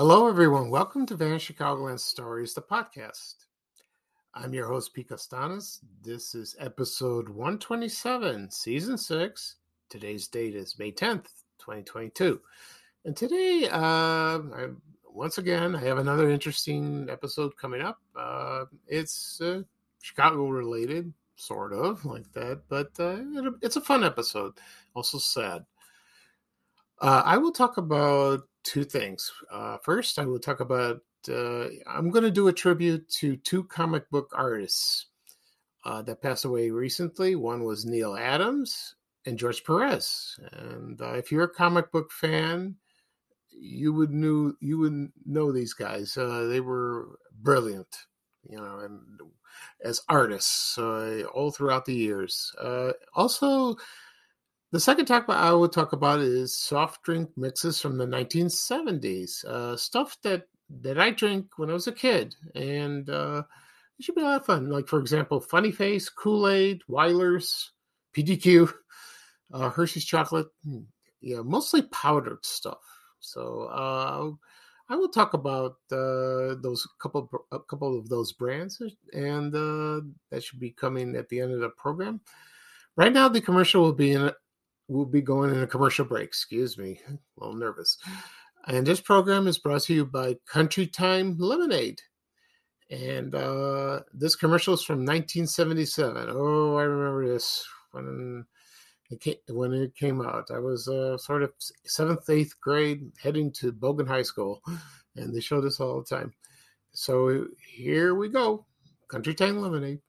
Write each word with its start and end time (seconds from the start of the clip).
Hello, 0.00 0.26
everyone. 0.26 0.70
Welcome 0.70 1.04
to 1.04 1.14
Vanishing 1.14 1.54
Chicagoland 1.56 2.00
Stories, 2.00 2.54
the 2.54 2.62
podcast. 2.62 3.34
I'm 4.32 4.54
your 4.54 4.66
host, 4.66 4.94
Pete 4.94 5.10
Costanas. 5.10 5.80
This 6.02 6.34
is 6.34 6.56
episode 6.58 7.28
127, 7.28 8.50
season 8.50 8.96
six. 8.96 9.56
Today's 9.90 10.26
date 10.26 10.54
is 10.54 10.78
May 10.78 10.90
10th, 10.90 11.26
2022. 11.58 12.40
And 13.04 13.14
today, 13.14 13.68
uh, 13.70 13.76
I, 13.76 14.68
once 15.04 15.36
again, 15.36 15.76
I 15.76 15.84
have 15.84 15.98
another 15.98 16.30
interesting 16.30 17.06
episode 17.10 17.54
coming 17.58 17.82
up. 17.82 18.00
Uh, 18.16 18.64
it's 18.86 19.38
uh, 19.42 19.60
Chicago 20.00 20.48
related, 20.48 21.12
sort 21.36 21.74
of 21.74 22.06
like 22.06 22.32
that, 22.32 22.62
but 22.70 22.88
uh, 22.98 23.18
it's 23.60 23.76
a 23.76 23.82
fun 23.82 24.02
episode, 24.02 24.54
also 24.94 25.18
sad. 25.18 25.66
Uh, 27.00 27.22
I 27.22 27.36
will 27.36 27.52
talk 27.52 27.76
about 27.76 28.44
two 28.64 28.84
things. 28.84 29.32
Uh, 29.50 29.78
first, 29.82 30.18
I 30.18 30.26
will 30.26 30.38
talk 30.38 30.60
about. 30.60 31.00
Uh, 31.28 31.66
I'm 31.86 32.10
going 32.10 32.24
to 32.24 32.30
do 32.30 32.48
a 32.48 32.52
tribute 32.52 33.08
to 33.20 33.36
two 33.36 33.64
comic 33.64 34.08
book 34.10 34.30
artists 34.34 35.06
uh, 35.84 36.02
that 36.02 36.22
passed 36.22 36.44
away 36.44 36.70
recently. 36.70 37.36
One 37.36 37.64
was 37.64 37.84
Neal 37.84 38.16
Adams 38.16 38.94
and 39.26 39.38
George 39.38 39.62
Perez. 39.64 40.38
And 40.52 41.00
uh, 41.00 41.14
if 41.14 41.30
you're 41.30 41.44
a 41.44 41.48
comic 41.48 41.92
book 41.92 42.10
fan, 42.10 42.76
you 43.50 43.92
would 43.92 44.10
knew 44.10 44.56
you 44.60 44.78
would 44.78 45.12
know 45.26 45.52
these 45.52 45.74
guys. 45.74 46.16
Uh, 46.16 46.46
they 46.48 46.60
were 46.60 47.18
brilliant, 47.42 47.94
you 48.48 48.56
know, 48.56 48.78
and 48.78 49.00
as 49.84 50.00
artists 50.08 50.78
uh, 50.78 51.24
all 51.34 51.50
throughout 51.50 51.84
the 51.84 51.94
years. 51.94 52.50
also 53.14 53.76
the 54.72 54.80
second 54.80 55.06
talk 55.06 55.28
I 55.28 55.52
will 55.52 55.68
talk 55.68 55.92
about 55.92 56.20
is 56.20 56.56
soft 56.56 57.02
drink 57.02 57.30
mixes 57.36 57.80
from 57.80 57.98
the 57.98 58.06
1970s, 58.06 59.44
uh, 59.44 59.76
stuff 59.76 60.16
that 60.22 60.44
that 60.82 60.98
I 60.98 61.10
drank 61.10 61.58
when 61.58 61.70
I 61.70 61.72
was 61.72 61.88
a 61.88 61.92
kid, 61.92 62.36
and 62.54 63.10
uh, 63.10 63.42
it 63.98 64.04
should 64.04 64.14
be 64.14 64.20
a 64.20 64.24
lot 64.24 64.40
of 64.40 64.46
fun. 64.46 64.70
Like 64.70 64.86
for 64.86 65.00
example, 65.00 65.40
Funny 65.40 65.72
Face, 65.72 66.08
Kool 66.08 66.48
Aid, 66.48 66.82
Wyler's, 66.86 67.72
PDQ, 68.16 68.72
uh, 69.52 69.70
Hershey's 69.70 70.04
chocolate, 70.04 70.46
hmm, 70.64 70.82
yeah, 71.20 71.40
mostly 71.42 71.82
powdered 71.82 72.44
stuff. 72.46 72.78
So 73.18 73.62
uh, 73.64 74.30
I 74.88 74.96
will 74.96 75.08
talk 75.08 75.34
about 75.34 75.76
uh, 75.90 76.54
those 76.62 76.86
couple 77.00 77.28
a 77.50 77.58
couple 77.58 77.98
of 77.98 78.08
those 78.08 78.32
brands, 78.32 78.80
and 79.12 79.54
uh, 79.54 80.00
that 80.30 80.44
should 80.44 80.60
be 80.60 80.70
coming 80.70 81.16
at 81.16 81.28
the 81.28 81.40
end 81.40 81.52
of 81.52 81.60
the 81.60 81.70
program. 81.70 82.20
Right 82.96 83.12
now, 83.12 83.28
the 83.28 83.40
commercial 83.40 83.82
will 83.82 83.92
be 83.92 84.12
in 84.12 84.30
we'll 84.90 85.06
be 85.06 85.22
going 85.22 85.54
in 85.54 85.62
a 85.62 85.66
commercial 85.66 86.04
break. 86.04 86.26
Excuse 86.26 86.76
me, 86.76 87.00
a 87.08 87.18
little 87.38 87.56
nervous. 87.56 87.96
And 88.66 88.86
this 88.86 89.00
program 89.00 89.46
is 89.46 89.58
brought 89.58 89.82
to 89.82 89.94
you 89.94 90.04
by 90.04 90.36
Country 90.46 90.86
Time 90.86 91.36
Lemonade. 91.38 92.02
And 92.90 93.34
uh, 93.34 94.00
this 94.12 94.34
commercial 94.34 94.74
is 94.74 94.82
from 94.82 94.98
1977. 94.98 96.28
Oh, 96.30 96.76
I 96.76 96.82
remember 96.82 97.32
this 97.32 97.64
when 97.92 98.44
it 99.10 99.20
came, 99.20 99.36
when 99.48 99.72
it 99.72 99.94
came 99.94 100.20
out. 100.20 100.50
I 100.50 100.58
was 100.58 100.88
uh, 100.88 101.16
sort 101.16 101.44
of 101.44 101.52
seventh, 101.86 102.28
eighth 102.28 102.60
grade, 102.60 103.12
heading 103.22 103.52
to 103.52 103.72
Bogan 103.72 104.08
High 104.08 104.22
School, 104.22 104.60
and 105.14 105.32
they 105.32 105.40
showed 105.40 105.62
this 105.62 105.78
all 105.78 106.00
the 106.00 106.16
time. 106.16 106.34
So 106.92 107.46
here 107.64 108.16
we 108.16 108.28
go, 108.28 108.66
Country 109.08 109.34
Time 109.34 109.62
Lemonade. 109.62 110.00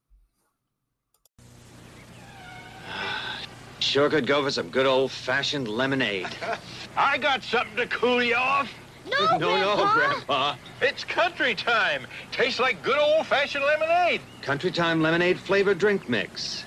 Sure 3.82 4.10
could 4.10 4.28
go 4.28 4.44
for 4.44 4.52
some 4.52 4.70
good 4.70 4.86
old-fashioned 4.86 5.68
lemonade. 5.68 6.30
I 6.96 7.18
got 7.18 7.44
something 7.44 7.76
to 7.78 7.88
cool 7.88 8.22
you 8.24 8.36
off. 8.36 8.72
No, 9.06 9.38
no, 9.38 9.40
Grandpa. 9.40 9.76
no, 9.76 9.94
Grandpa. 9.94 10.56
It's 10.82 11.04
country 11.04 11.56
time. 11.56 12.06
Tastes 12.32 12.60
like 12.60 12.84
good 12.84 13.00
old-fashioned 13.00 13.64
lemonade. 13.66 14.22
Country 14.42 14.72
Time 14.72 15.02
Lemonade 15.02 15.40
flavored 15.40 15.80
drink 15.80 16.08
mix. 16.08 16.66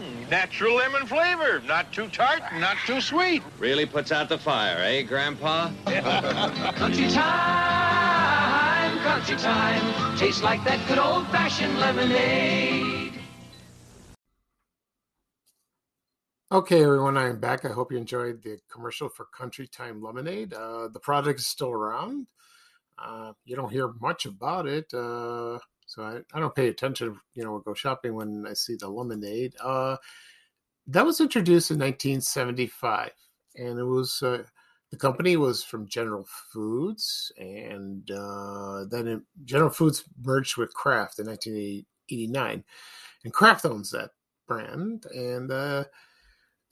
Mm, 0.00 0.28
natural 0.30 0.74
lemon 0.76 1.06
flavor. 1.06 1.60
Not 1.60 1.92
too 1.92 2.08
tart, 2.08 2.42
not 2.58 2.76
too 2.86 3.00
sweet. 3.02 3.42
Really 3.58 3.84
puts 3.86 4.10
out 4.10 4.28
the 4.30 4.38
fire, 4.38 4.78
eh, 4.78 5.02
Grandpa? 5.02 5.70
Country 6.76 7.08
time, 7.08 8.98
country 9.00 9.36
time. 9.36 10.16
Tastes 10.16 10.42
like 10.42 10.64
that 10.64 10.80
good 10.88 10.98
old 10.98 11.26
fashioned 11.28 11.78
lemonade. 11.78 13.03
Okay, 16.54 16.84
everyone, 16.84 17.16
I 17.16 17.30
am 17.30 17.40
back. 17.40 17.64
I 17.64 17.70
hope 17.70 17.90
you 17.90 17.98
enjoyed 17.98 18.40
the 18.40 18.60
commercial 18.70 19.08
for 19.08 19.24
Country 19.24 19.66
Time 19.66 20.00
Lemonade. 20.00 20.54
Uh, 20.54 20.86
the 20.86 21.00
product 21.00 21.40
is 21.40 21.48
still 21.48 21.72
around. 21.72 22.28
Uh, 22.96 23.32
you 23.44 23.56
don't 23.56 23.72
hear 23.72 23.88
much 24.00 24.24
about 24.24 24.68
it, 24.68 24.84
uh, 24.94 25.58
so 25.84 26.04
I, 26.04 26.20
I, 26.32 26.38
don't 26.38 26.54
pay 26.54 26.68
attention. 26.68 27.18
You 27.34 27.42
know, 27.42 27.58
go 27.58 27.74
shopping 27.74 28.14
when 28.14 28.46
I 28.48 28.52
see 28.52 28.76
the 28.76 28.88
lemonade. 28.88 29.54
Uh, 29.60 29.96
that 30.86 31.04
was 31.04 31.20
introduced 31.20 31.72
in 31.72 31.78
1975, 31.80 33.10
and 33.56 33.76
it 33.76 33.84
was 33.84 34.22
uh, 34.22 34.44
the 34.92 34.96
company 34.96 35.36
was 35.36 35.64
from 35.64 35.88
General 35.88 36.24
Foods, 36.52 37.32
and 37.36 38.08
uh, 38.12 38.84
then 38.88 39.08
it, 39.08 39.22
General 39.44 39.70
Foods 39.70 40.04
merged 40.22 40.56
with 40.56 40.72
Kraft 40.72 41.18
in 41.18 41.26
1989, 41.26 42.62
and 43.24 43.32
Kraft 43.32 43.66
owns 43.66 43.90
that 43.90 44.10
brand, 44.46 45.06
and 45.06 45.50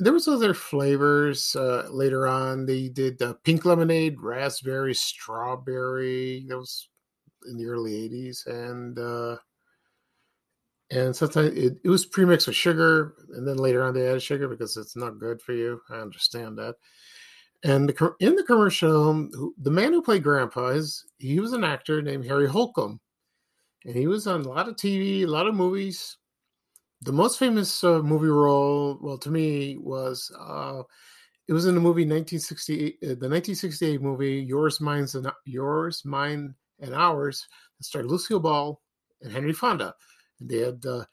there 0.03 0.13
was 0.13 0.29
other 0.29 0.55
flavors 0.55 1.55
uh, 1.55 1.89
later 1.91 2.27
on. 2.27 2.67
They 2.67 2.89
did 2.89 3.23
uh, 3.23 3.35
pink 3.45 3.65
lemonade, 3.65 4.21
raspberry, 4.21 4.95
strawberry. 4.95 6.45
That 6.49 6.59
was 6.59 6.89
in 7.49 7.57
the 7.57 7.67
early 7.67 8.09
'80s, 8.09 8.47
and 8.47 8.99
uh, 8.99 9.37
and 10.91 11.15
sometimes 11.15 11.57
it, 11.57 11.79
it 11.85 11.89
was 11.89 12.07
premixed 12.07 12.49
with 12.49 12.57
sugar, 12.57 13.15
and 13.35 13.47
then 13.47 13.57
later 13.57 13.85
on 13.85 13.95
they 13.95 14.09
added 14.09 14.23
sugar 14.23 14.49
because 14.49 14.77
it's 14.77 14.97
not 14.97 15.19
good 15.19 15.41
for 15.41 15.53
you. 15.53 15.81
I 15.91 15.97
understand 15.97 16.59
that. 16.59 16.75
And 17.65 17.89
the, 17.89 18.15
in 18.19 18.35
the 18.35 18.43
commercial, 18.43 19.29
the 19.57 19.71
man 19.71 19.93
who 19.93 20.03
played 20.03 20.25
Grandpa 20.25 20.69
is 20.69 21.05
he 21.19 21.39
was 21.39 21.53
an 21.53 21.63
actor 21.63 22.03
named 22.03 22.27
Harry 22.27 22.49
Holcomb, 22.49 23.01
and 23.85 23.95
he 23.95 24.09
was 24.09 24.27
on 24.27 24.43
a 24.43 24.49
lot 24.49 24.69
of 24.69 24.75
TV, 24.75 25.23
a 25.23 25.27
lot 25.27 25.47
of 25.47 25.55
movies 25.55 26.17
the 27.05 27.13
most 27.13 27.39
famous 27.39 27.83
uh, 27.83 28.01
movie 28.01 28.29
role, 28.29 28.99
well, 29.01 29.19
to 29.19 29.31
me, 29.31 29.77
was 29.77 30.31
uh, 30.39 30.83
it 31.49 31.53
was 31.53 31.67
in 31.67 31.75
the 31.75 31.81
movie 31.81 32.03
1968, 32.03 32.99
uh, 33.03 33.07
the 33.07 33.29
1968 33.29 34.01
movie 34.01 34.37
Yours, 34.37 34.81
Mine's 34.81 35.15
and 35.15 35.31
Yours, 35.45 36.03
Mine, 36.05 36.55
and 36.81 36.95
Ours. 36.95 37.47
That 37.79 37.85
starred 37.85 38.07
Lucille 38.07 38.41
Ball 38.41 38.81
and 39.21 39.33
Henry 39.33 39.53
Fonda, 39.53 39.95
and 40.41 40.49
they 40.49 40.59
had 40.59 40.87
uh, 40.87 41.05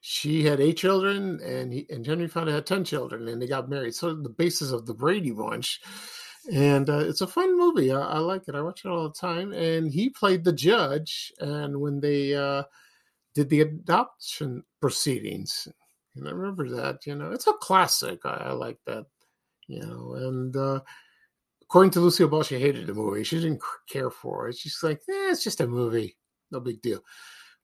she 0.00 0.44
had 0.44 0.60
eight 0.60 0.76
children, 0.76 1.40
and 1.40 1.72
he 1.72 1.86
and 1.90 2.04
Henry 2.04 2.28
Fonda 2.28 2.52
had 2.52 2.66
ten 2.66 2.84
children, 2.84 3.28
and 3.28 3.40
they 3.40 3.46
got 3.46 3.70
married. 3.70 3.94
So 3.94 4.14
the 4.14 4.28
basis 4.28 4.72
of 4.72 4.86
the 4.86 4.94
Brady 4.94 5.30
Bunch. 5.30 5.80
And 6.50 6.88
uh, 6.88 7.00
it's 7.00 7.20
a 7.20 7.26
fun 7.26 7.58
movie. 7.58 7.92
I, 7.92 8.00
I, 8.00 8.18
like 8.20 8.48
it. 8.48 8.54
I 8.54 8.62
watch 8.62 8.82
it 8.82 8.88
all 8.88 9.02
the 9.02 9.14
time. 9.14 9.52
And 9.52 9.92
he 9.92 10.08
played 10.08 10.44
the 10.44 10.52
judge. 10.52 11.30
And 11.40 11.78
when 11.78 12.00
they 12.00 12.34
uh, 12.34 12.62
did 13.38 13.50
the 13.50 13.60
adoption 13.60 14.64
proceedings. 14.80 15.68
And 16.16 16.26
I 16.26 16.32
remember 16.32 16.68
that, 16.70 17.06
you 17.06 17.14
know, 17.14 17.30
it's 17.30 17.46
a 17.46 17.52
classic. 17.52 18.18
I, 18.24 18.46
I 18.46 18.50
like 18.50 18.78
that, 18.86 19.06
you 19.68 19.80
know, 19.80 20.14
and 20.14 20.56
uh, 20.56 20.80
according 21.62 21.92
to 21.92 22.00
Lucille 22.00 22.26
Ball, 22.26 22.42
she 22.42 22.58
hated 22.58 22.88
the 22.88 22.94
movie. 22.94 23.22
She 23.22 23.36
didn't 23.36 23.62
care 23.88 24.10
for 24.10 24.48
it. 24.48 24.56
She's 24.56 24.80
like, 24.82 24.98
eh, 25.08 25.30
it's 25.30 25.44
just 25.44 25.60
a 25.60 25.68
movie. 25.68 26.16
No 26.50 26.58
big 26.58 26.82
deal. 26.82 27.00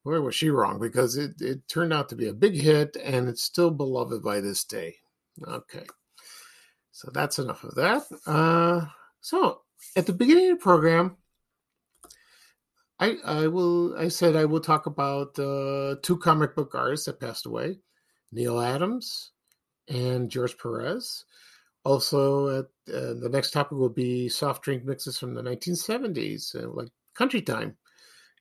Where 0.05 0.23
was 0.23 0.37
she 0.37 0.49
wrong? 0.49 0.79
Because 0.79 1.17
it, 1.17 1.41
it 1.41 1.67
turned 1.67 1.93
out 1.93 2.09
to 2.11 2.17
be 2.17 2.29
a 2.29 2.33
big 2.33 2.55
hit 2.55 2.97
and 3.03 3.29
it's 3.29 3.43
still 3.43 3.73
beloved 3.73 4.23
by 4.23 4.41
this 4.41 4.63
day. 4.63 4.95
Okay. 5.45 5.87
So 6.93 7.11
that's 7.13 7.41
enough 7.41 7.65
of 7.65 7.75
that. 7.75 8.05
Uh, 8.27 8.87
so 9.21 9.63
at 9.97 10.07
the 10.07 10.13
beginning 10.13 10.53
of 10.53 10.59
the 10.59 10.63
program, 10.63 11.17
I 13.05 13.17
I 13.25 13.47
will 13.49 13.97
I 13.99 14.09
said 14.09 14.37
I 14.37 14.47
will 14.47 14.61
talk 14.61 14.87
about 14.87 15.39
uh, 15.39 15.97
two 16.03 16.17
comic 16.19 16.55
book 16.55 16.75
artists 16.75 17.07
that 17.07 17.21
passed 17.21 17.47
away, 17.47 17.79
Neal 18.33 18.61
Adams 18.61 19.33
and 19.89 20.31
George 20.31 20.57
Perez. 20.57 21.25
Also, 21.85 22.61
at, 22.61 22.65
uh, 22.95 23.13
the 23.13 23.29
next 23.31 23.51
topic 23.51 23.77
will 23.77 23.91
be 23.91 24.29
soft 24.31 24.63
drink 24.63 24.85
mixes 24.85 25.19
from 25.19 25.35
the 25.35 25.43
1970s, 25.43 26.55
uh, 26.55 26.71
like 26.71 26.89
Country 27.15 27.43
Time, 27.43 27.77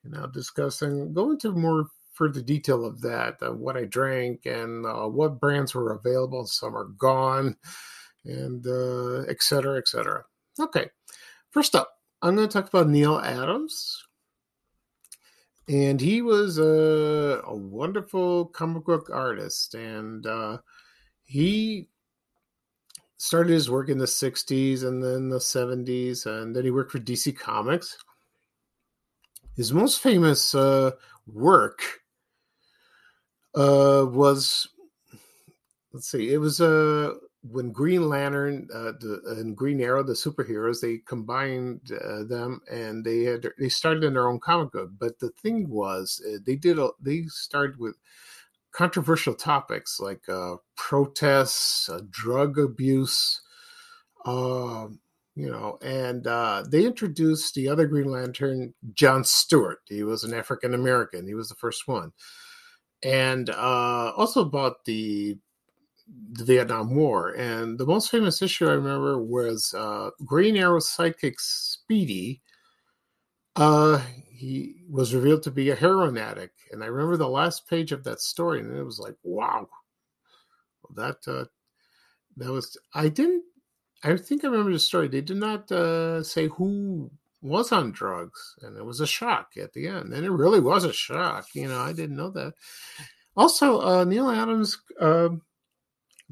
and 0.05 0.15
I'll 0.15 0.31
discuss 0.31 0.81
and 0.81 1.13
go 1.13 1.31
into 1.31 1.51
more 1.51 1.87
further 2.13 2.41
detail 2.41 2.85
of 2.85 3.01
that, 3.01 3.35
uh, 3.41 3.51
what 3.51 3.75
I 3.75 3.83
drank 3.83 4.45
and 4.45 4.85
uh, 4.85 5.07
what 5.09 5.41
brands 5.41 5.75
were 5.75 5.91
available. 5.91 6.45
Some 6.45 6.73
are 6.73 6.85
gone, 6.85 7.57
and 8.23 8.65
uh, 8.65 9.23
et 9.23 9.43
cetera, 9.43 9.77
et. 9.79 9.89
Okay, 10.57 10.89
first 11.51 11.75
up, 11.75 11.89
I'm 12.21 12.37
going 12.37 12.47
to 12.47 12.53
talk 12.53 12.69
about 12.69 12.87
Neal 12.87 13.19
Adams, 13.19 14.05
and 15.69 15.99
he 15.99 16.21
was 16.21 16.57
a, 16.57 17.41
a 17.45 17.55
wonderful 17.55 18.45
comic 18.47 18.83
book 18.83 19.09
artist 19.11 19.75
and 19.75 20.25
uh, 20.25 20.57
he 21.23 21.87
started 23.23 23.53
his 23.53 23.69
work 23.69 23.87
in 23.87 23.97
the 23.97 24.05
60s 24.05 24.83
and 24.83 25.01
then 25.01 25.29
the 25.29 25.37
70s, 25.37 26.25
and 26.25 26.53
then 26.53 26.65
he 26.65 26.71
worked 26.71 26.91
for 26.91 26.99
DC 26.99 27.37
Comics. 27.37 27.97
His 29.55 29.71
most 29.71 30.01
famous 30.01 30.53
uh, 30.53 30.91
work 31.25 31.81
uh, 33.55 34.05
was, 34.09 34.67
let's 35.93 36.11
see, 36.11 36.33
it 36.33 36.37
was 36.37 36.59
uh, 36.59 37.13
when 37.43 37.71
Green 37.71 38.07
Lantern 38.07 38.67
uh, 38.73 38.93
the, 38.99 39.21
and 39.37 39.55
Green 39.55 39.81
Arrow, 39.81 40.03
the 40.03 40.13
superheroes, 40.13 40.79
they 40.81 40.99
combined 41.05 41.91
uh, 41.91 42.23
them 42.23 42.61
and 42.71 43.03
they 43.03 43.23
had 43.23 43.47
they 43.59 43.69
started 43.69 44.03
in 44.03 44.13
their 44.13 44.29
own 44.29 44.39
comic 44.39 44.71
book. 44.71 44.91
But 44.97 45.19
the 45.19 45.29
thing 45.41 45.69
was, 45.69 46.21
uh, 46.27 46.37
they 46.45 46.55
did 46.55 46.79
a, 46.79 46.89
they 47.01 47.23
started 47.27 47.77
with 47.79 47.95
controversial 48.71 49.33
topics 49.35 49.99
like 49.99 50.27
uh, 50.29 50.55
protests, 50.77 51.89
uh, 51.89 51.99
drug 52.09 52.57
abuse, 52.57 53.41
um, 54.25 54.99
you 55.35 55.49
know, 55.51 55.77
and 55.81 56.25
uh, 56.27 56.63
they 56.67 56.85
introduced 56.85 57.55
the 57.55 57.67
other 57.67 57.87
Green 57.87 58.09
Lantern, 58.09 58.73
John 58.93 59.23
Stewart. 59.25 59.79
He 59.85 60.03
was 60.03 60.23
an 60.23 60.33
African 60.33 60.73
American. 60.73 61.27
He 61.27 61.33
was 61.33 61.49
the 61.49 61.55
first 61.55 61.87
one, 61.87 62.13
and 63.03 63.49
uh, 63.49 64.13
also 64.15 64.41
about 64.41 64.85
the 64.85 65.37
the 66.07 66.43
Vietnam 66.43 66.95
War. 66.95 67.29
And 67.31 67.77
the 67.77 67.85
most 67.85 68.09
famous 68.09 68.41
issue 68.41 68.67
I 68.67 68.73
remember 68.73 69.21
was 69.21 69.73
uh, 69.73 70.09
Green 70.25 70.57
Arrow 70.57 70.79
sidekick 70.79 71.39
Speedy. 71.39 72.41
Uh, 73.55 74.01
he 74.29 74.83
was 74.89 75.13
revealed 75.13 75.43
to 75.43 75.51
be 75.51 75.69
a 75.69 75.75
heroin 75.75 76.17
addict, 76.17 76.59
and 76.71 76.83
I 76.83 76.87
remember 76.87 77.17
the 77.17 77.29
last 77.29 77.69
page 77.69 77.91
of 77.91 78.03
that 78.03 78.19
story, 78.19 78.59
and 78.59 78.75
it 78.75 78.83
was 78.83 78.99
like, 78.99 79.15
wow, 79.23 79.69
that 80.95 81.17
uh, 81.27 81.45
that 82.37 82.51
was. 82.51 82.77
I 82.93 83.09
didn't. 83.09 83.43
I 84.03 84.17
think 84.17 84.43
I 84.43 84.47
remember 84.47 84.73
the 84.73 84.79
story. 84.79 85.07
They 85.07 85.21
did 85.21 85.37
not 85.37 85.71
uh, 85.71 86.23
say 86.23 86.47
who 86.47 87.11
was 87.41 87.71
on 87.71 87.91
drugs, 87.91 88.55
and 88.63 88.75
it 88.75 88.83
was 88.83 89.01
a 89.01 89.07
shock 89.07 89.51
at 89.61 89.71
the 89.73 89.87
end. 89.87 90.13
And 90.13 90.25
it 90.25 90.31
really 90.31 90.59
was 90.59 90.83
a 90.83 90.91
shock. 90.93 91.47
You 91.53 91.67
know, 91.67 91.79
I 91.79 91.93
didn't 91.93 92.17
know 92.17 92.31
that. 92.31 92.53
Also, 93.37 93.81
uh, 93.81 94.03
Neal 94.03 94.29
Adams 94.29 94.77
uh, 94.99 95.29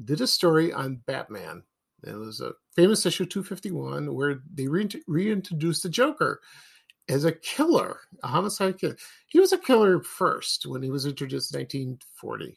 did 0.04 0.20
a 0.20 0.26
story 0.26 0.72
on 0.72 1.02
Batman. 1.06 1.62
It 2.04 2.14
was 2.14 2.40
a 2.40 2.52
famous 2.74 3.06
issue 3.06 3.26
251 3.26 4.12
where 4.14 4.42
they 4.52 4.66
re- 4.66 4.88
reintroduced 5.06 5.84
the 5.84 5.88
Joker 5.88 6.40
as 7.08 7.24
a 7.24 7.32
killer, 7.32 8.00
a 8.22 8.28
homicide 8.28 8.78
killer. 8.78 8.96
He 9.28 9.40
was 9.40 9.52
a 9.52 9.58
killer 9.58 10.02
first 10.02 10.66
when 10.66 10.82
he 10.82 10.90
was 10.90 11.06
introduced 11.06 11.54
in 11.54 11.60
1940. 11.60 12.56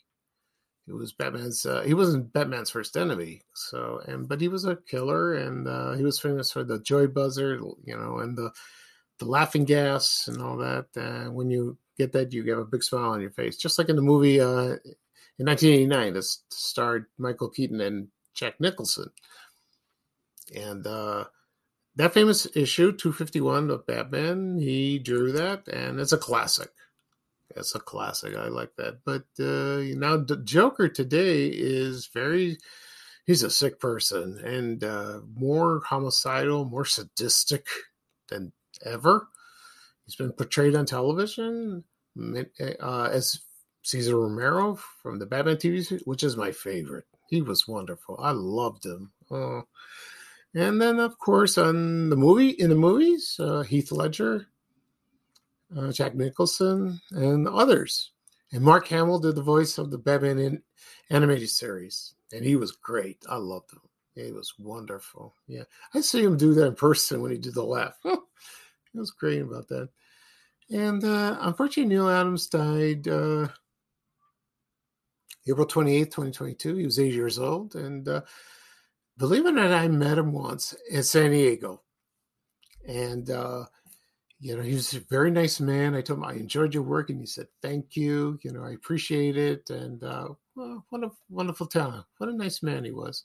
It 0.87 0.93
was 0.93 1.13
Batman's. 1.13 1.65
Uh, 1.65 1.81
he 1.81 1.95
wasn't 1.95 2.31
Batman's 2.31 2.69
first 2.69 2.95
enemy. 2.95 3.41
So, 3.55 4.01
and 4.07 4.27
but 4.27 4.39
he 4.39 4.47
was 4.47 4.65
a 4.65 4.77
killer, 4.87 5.33
and 5.33 5.67
uh, 5.67 5.93
he 5.93 6.03
was 6.03 6.19
famous 6.19 6.51
for 6.51 6.63
the 6.63 6.79
joy 6.79 7.07
buzzer, 7.07 7.55
you 7.83 7.97
know, 7.97 8.19
and 8.19 8.37
the 8.37 8.51
the 9.17 9.25
laughing 9.25 9.65
gas 9.65 10.27
and 10.27 10.41
all 10.41 10.57
that. 10.57 10.85
Uh, 10.95 11.31
when 11.31 11.49
you 11.49 11.77
get 11.97 12.11
that, 12.13 12.33
you 12.33 12.47
have 12.51 12.59
a 12.59 12.65
big 12.65 12.83
smile 12.83 13.11
on 13.11 13.21
your 13.21 13.31
face, 13.31 13.57
just 13.57 13.79
like 13.79 13.89
in 13.89 13.95
the 13.95 14.01
movie 14.01 14.39
uh, 14.39 14.75
in 15.37 15.45
1989 15.45 16.13
that 16.13 16.23
starred 16.49 17.05
Michael 17.17 17.49
Keaton 17.49 17.81
and 17.81 18.07
Jack 18.33 18.59
Nicholson. 18.59 19.09
And 20.55 20.85
uh, 20.85 21.25
that 21.95 22.13
famous 22.13 22.47
issue, 22.55 22.91
251 22.91 23.69
of 23.71 23.87
Batman, 23.87 24.59
he 24.59 24.99
drew 24.99 25.31
that, 25.31 25.67
and 25.67 25.99
it's 25.99 26.13
a 26.13 26.17
classic. 26.17 26.69
It's 27.55 27.75
a 27.75 27.79
classic. 27.79 28.35
I 28.35 28.47
like 28.47 28.75
that. 28.77 28.99
But 29.05 29.23
uh, 29.39 29.97
now 29.97 30.17
the 30.17 30.41
Joker 30.43 30.89
today 30.89 31.47
is 31.47 32.07
very, 32.13 32.57
he's 33.25 33.43
a 33.43 33.49
sick 33.49 33.79
person 33.79 34.39
and 34.43 34.83
uh, 34.83 35.21
more 35.35 35.81
homicidal, 35.85 36.65
more 36.65 36.85
sadistic 36.85 37.67
than 38.29 38.51
ever. 38.85 39.29
He's 40.05 40.15
been 40.15 40.33
portrayed 40.33 40.75
on 40.75 40.85
television 40.85 41.83
uh, 42.17 43.09
as 43.11 43.39
Cesar 43.85 44.19
Romero 44.19 44.75
from 44.75 45.19
the 45.19 45.27
Batman 45.27 45.57
TV 45.57 45.85
series, 45.85 46.03
which 46.05 46.23
is 46.23 46.35
my 46.35 46.51
favorite. 46.51 47.05
He 47.29 47.43
was 47.43 47.67
wonderful. 47.67 48.19
I 48.19 48.31
loved 48.31 48.83
him. 48.83 49.11
Oh. 49.29 49.61
And 50.55 50.81
then, 50.81 50.99
of 50.99 51.19
course, 51.19 51.59
on 51.59 52.09
the 52.09 52.15
movie, 52.15 52.49
in 52.49 52.69
the 52.69 52.75
movies, 52.75 53.35
uh, 53.39 53.61
Heath 53.61 53.91
Ledger, 53.91 54.47
uh, 55.77 55.91
Jack 55.91 56.15
Nicholson, 56.15 56.99
and 57.11 57.47
others. 57.47 58.11
And 58.51 58.63
Mark 58.63 58.87
Hamill 58.87 59.19
did 59.19 59.35
the 59.35 59.43
voice 59.43 59.77
of 59.77 59.91
the 59.91 59.99
Batman 59.99 60.39
in, 60.39 60.63
animated 61.11 61.51
series, 61.51 62.15
and 62.33 62.43
he 62.43 62.55
was 62.55 62.71
great. 62.71 63.23
I 63.29 63.35
loved 63.35 63.71
him. 63.71 63.81
He 64.15 64.31
was 64.31 64.55
wonderful. 64.57 65.35
Yeah, 65.45 65.63
I 65.93 66.01
see 66.01 66.23
him 66.23 66.37
do 66.37 66.55
that 66.55 66.65
in 66.65 66.75
person 66.75 67.21
when 67.21 67.31
he 67.31 67.37
did 67.37 67.53
the 67.53 67.63
laugh. 67.63 67.97
it 68.05 68.19
was 68.95 69.11
great 69.11 69.41
about 69.41 69.67
that. 69.67 69.89
And 70.71 71.03
uh, 71.03 71.37
unfortunately, 71.41 71.93
Neal 71.93 72.09
Adams 72.09 72.47
died 72.47 73.07
uh, 73.07 73.49
April 75.47 75.67
28th, 75.67 76.05
2022. 76.05 76.75
He 76.75 76.85
was 76.85 76.99
80 76.99 77.15
years 77.15 77.39
old. 77.39 77.75
And 77.75 78.07
uh, 78.07 78.21
believe 79.17 79.45
it 79.45 79.49
or 79.49 79.51
not, 79.51 79.71
I 79.71 79.87
met 79.87 80.17
him 80.17 80.31
once 80.31 80.75
in 80.89 81.03
San 81.03 81.31
Diego. 81.31 81.81
And, 82.87 83.29
uh, 83.29 83.65
you 84.39 84.55
know, 84.55 84.63
he 84.63 84.73
was 84.73 84.93
a 84.93 84.99
very 84.99 85.31
nice 85.31 85.59
man. 85.59 85.95
I 85.95 86.01
told 86.01 86.19
him 86.19 86.25
I 86.25 86.33
enjoyed 86.33 86.73
your 86.73 86.83
work, 86.83 87.09
and 87.09 87.19
he 87.19 87.25
said, 87.25 87.47
Thank 87.61 87.95
you. 87.95 88.37
You 88.43 88.51
know, 88.51 88.63
I 88.63 88.71
appreciate 88.71 89.37
it. 89.37 89.69
And 89.69 90.03
uh, 90.03 90.29
well, 90.55 90.85
what 90.89 91.03
a 91.03 91.11
wonderful 91.29 91.67
talent. 91.67 92.05
What 92.17 92.29
a 92.29 92.35
nice 92.35 92.61
man 92.61 92.83
he 92.83 92.91
was. 92.91 93.23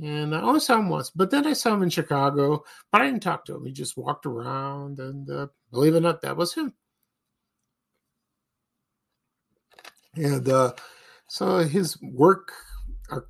And 0.00 0.34
I 0.34 0.40
only 0.40 0.60
saw 0.60 0.78
him 0.78 0.88
once, 0.88 1.10
but 1.10 1.30
then 1.30 1.46
I 1.46 1.52
saw 1.54 1.74
him 1.74 1.82
in 1.82 1.90
Chicago, 1.90 2.62
but 2.92 3.00
I 3.00 3.06
didn't 3.06 3.22
talk 3.22 3.44
to 3.46 3.56
him. 3.56 3.64
He 3.64 3.72
just 3.72 3.96
walked 3.96 4.26
around, 4.26 5.00
and 5.00 5.28
uh, 5.28 5.48
believe 5.72 5.94
it 5.94 5.98
or 5.98 6.00
not, 6.00 6.22
that 6.22 6.36
was 6.36 6.54
him. 6.54 6.72
And 10.14 10.48
uh, 10.48 10.72
so 11.28 11.58
his 11.58 12.00
work 12.02 12.52
are, 13.10 13.26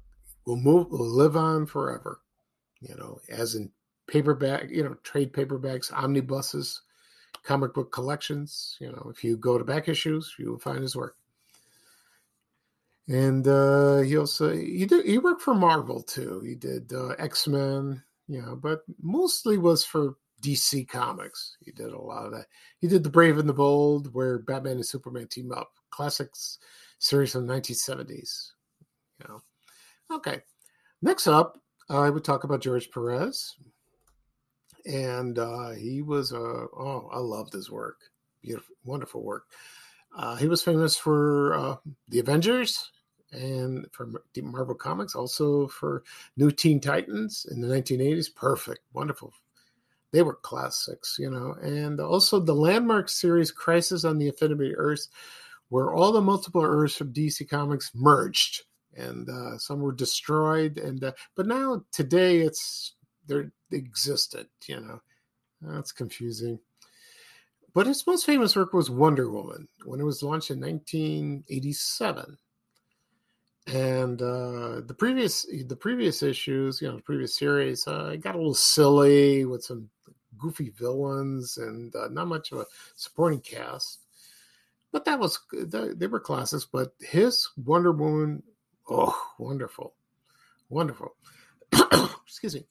will 0.46 0.56
move, 0.56 0.90
will 0.90 1.06
live 1.06 1.36
on 1.36 1.66
forever. 1.66 2.20
You 2.80 2.94
know, 2.94 3.18
as 3.28 3.56
in 3.56 3.70
paperback, 4.06 4.70
you 4.70 4.84
know, 4.84 4.94
trade 5.02 5.32
paperbacks, 5.32 5.92
omnibuses, 5.92 6.80
comic 7.42 7.74
book 7.74 7.92
collections. 7.92 8.76
You 8.80 8.92
know, 8.92 9.10
if 9.14 9.24
you 9.24 9.36
go 9.36 9.58
to 9.58 9.64
back 9.64 9.88
issues, 9.88 10.34
you 10.38 10.50
will 10.50 10.58
find 10.58 10.80
his 10.80 10.96
work. 10.96 11.16
And 13.08 13.48
uh, 13.48 13.98
he 13.98 14.16
also 14.16 14.52
he 14.54 14.84
did 14.86 15.06
he 15.06 15.18
worked 15.18 15.42
for 15.42 15.54
Marvel 15.54 16.02
too. 16.02 16.40
He 16.46 16.54
did 16.54 16.92
uh, 16.92 17.14
X 17.18 17.48
Men, 17.48 18.02
you 18.28 18.42
know, 18.42 18.54
but 18.54 18.82
mostly 19.02 19.58
was 19.58 19.84
for 19.84 20.16
DC 20.42 20.86
Comics. 20.88 21.56
He 21.64 21.72
did 21.72 21.92
a 21.92 21.98
lot 21.98 22.26
of 22.26 22.32
that. 22.32 22.46
He 22.78 22.86
did 22.86 23.02
The 23.02 23.10
Brave 23.10 23.38
and 23.38 23.48
the 23.48 23.54
Bold, 23.54 24.14
where 24.14 24.38
Batman 24.38 24.76
and 24.76 24.86
Superman 24.86 25.26
team 25.26 25.50
up. 25.52 25.72
Classics 25.90 26.58
series 26.98 27.32
from 27.32 27.46
the 27.46 27.54
1970s. 27.54 28.52
You 29.20 29.28
know. 29.28 30.16
Okay. 30.16 30.40
Next 31.02 31.26
up, 31.26 31.58
I 31.88 32.10
would 32.10 32.24
talk 32.24 32.44
about 32.44 32.60
George 32.60 32.90
Perez. 32.90 33.54
And 34.86 35.38
uh, 35.38 35.70
he 35.70 36.02
was, 36.02 36.32
uh, 36.32 36.36
oh, 36.36 37.08
I 37.12 37.18
loved 37.18 37.52
his 37.52 37.70
work. 37.70 37.98
Beautiful, 38.42 38.76
wonderful 38.84 39.22
work. 39.22 39.44
Uh, 40.16 40.36
he 40.36 40.48
was 40.48 40.62
famous 40.62 40.96
for 40.96 41.54
uh, 41.54 41.76
the 42.08 42.20
Avengers 42.20 42.90
and 43.32 43.86
for 43.92 44.08
Marvel 44.42 44.74
Comics, 44.74 45.14
also 45.14 45.68
for 45.68 46.02
New 46.36 46.50
Teen 46.50 46.80
Titans 46.80 47.46
in 47.50 47.60
the 47.60 47.68
1980s. 47.68 48.34
Perfect, 48.34 48.80
wonderful. 48.94 49.32
They 50.12 50.22
were 50.22 50.36
classics, 50.36 51.16
you 51.18 51.30
know, 51.30 51.54
and 51.60 52.00
also 52.00 52.40
the 52.40 52.54
landmark 52.54 53.10
series 53.10 53.52
Crisis 53.52 54.04
on 54.04 54.16
the 54.16 54.28
Infinite 54.28 54.72
Earth, 54.76 55.08
where 55.68 55.92
all 55.92 56.12
the 56.12 56.20
multiple 56.20 56.62
Earths 56.62 56.96
from 56.96 57.12
DC 57.12 57.48
Comics 57.48 57.90
merged, 57.94 58.64
and 58.96 59.28
uh, 59.28 59.58
some 59.58 59.80
were 59.80 59.92
destroyed. 59.92 60.78
And 60.78 61.02
uh, 61.04 61.12
but 61.36 61.46
now 61.46 61.84
today 61.92 62.38
it's 62.38 62.94
they're 63.26 63.52
existed. 63.70 64.48
You 64.66 64.80
know, 64.80 65.00
that's 65.62 65.92
confusing. 65.92 66.58
But 67.74 67.86
his 67.86 68.06
most 68.06 68.24
famous 68.26 68.56
work 68.56 68.72
was 68.72 68.90
Wonder 68.90 69.30
Woman 69.30 69.68
when 69.84 70.00
it 70.00 70.04
was 70.04 70.22
launched 70.22 70.50
in 70.50 70.60
1987. 70.60 72.38
And 73.66 74.22
uh, 74.22 74.80
the 74.86 74.96
previous 74.98 75.46
the 75.66 75.76
previous 75.76 76.22
issues, 76.22 76.80
you 76.80 76.88
know, 76.88 76.96
the 76.96 77.02
previous 77.02 77.36
series, 77.36 77.86
uh, 77.86 78.16
got 78.18 78.34
a 78.34 78.38
little 78.38 78.54
silly 78.54 79.44
with 79.44 79.62
some 79.62 79.90
goofy 80.38 80.70
villains 80.70 81.58
and 81.58 81.94
uh, 81.94 82.08
not 82.08 82.28
much 82.28 82.52
of 82.52 82.58
a 82.58 82.66
supporting 82.94 83.40
cast 83.40 84.00
but 84.92 85.04
that 85.04 85.18
was 85.18 85.38
they 85.52 86.06
were 86.06 86.20
classics. 86.20 86.66
But 86.70 86.94
his 87.00 87.48
Wonder 87.56 87.92
Woman, 87.92 88.42
oh, 88.88 89.18
wonderful, 89.38 89.94
wonderful. 90.68 91.14
Excuse 92.26 92.54
me. 92.54 92.64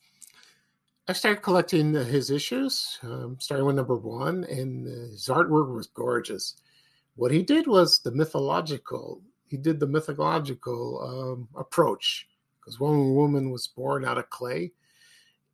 I 1.09 1.13
started 1.13 1.41
collecting 1.41 1.93
his 1.93 2.29
issues, 2.29 2.99
um, 3.01 3.37
starting 3.39 3.65
with 3.65 3.77
number 3.77 3.95
one, 3.95 4.43
and 4.43 4.85
his 4.85 5.29
artwork 5.29 5.73
was 5.73 5.87
gorgeous. 5.87 6.55
What 7.15 7.31
he 7.31 7.43
did 7.43 7.65
was 7.65 7.99
the 7.99 8.11
mythological. 8.11 9.21
He 9.47 9.55
did 9.55 9.79
the 9.79 9.87
mythological 9.87 11.01
um, 11.01 11.47
approach 11.57 12.27
because 12.59 12.79
one 12.79 13.15
woman 13.15 13.51
was 13.51 13.67
born 13.67 14.03
out 14.03 14.17
of 14.17 14.29
clay 14.29 14.73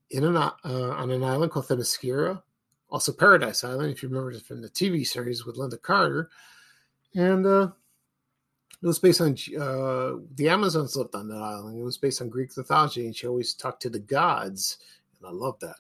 in 0.10 0.24
an 0.24 0.36
uh, 0.36 0.52
on 0.64 1.12
an 1.12 1.24
island 1.24 1.52
called 1.52 1.68
Themyscira, 1.68 2.42
also 2.94 3.12
Paradise 3.12 3.64
Island, 3.64 3.92
if 3.92 4.04
you 4.04 4.10
remember 4.10 4.40
from 4.40 4.62
the 4.62 4.70
TV 4.70 5.06
series 5.06 5.46
with 5.46 5.58
Lynda 5.58 5.82
Carter, 5.82 6.30
and 7.16 7.44
uh, 7.44 7.70
it 8.82 8.86
was 8.86 9.00
based 9.00 9.20
on 9.20 9.32
uh, 9.60 10.20
the 10.36 10.48
Amazons 10.50 10.96
lived 10.96 11.16
on 11.16 11.28
that 11.30 11.42
island. 11.42 11.80
It 11.80 11.84
was 11.84 11.98
based 11.98 12.22
on 12.22 12.30
Greek 12.30 12.56
mythology, 12.56 13.06
and 13.06 13.16
she 13.16 13.26
always 13.26 13.56
talked 13.56 13.82
to 13.82 13.90
the 13.90 14.00
gods, 14.00 14.78
and 15.18 15.28
I 15.28 15.32
love 15.32 15.60
that. 15.62 15.78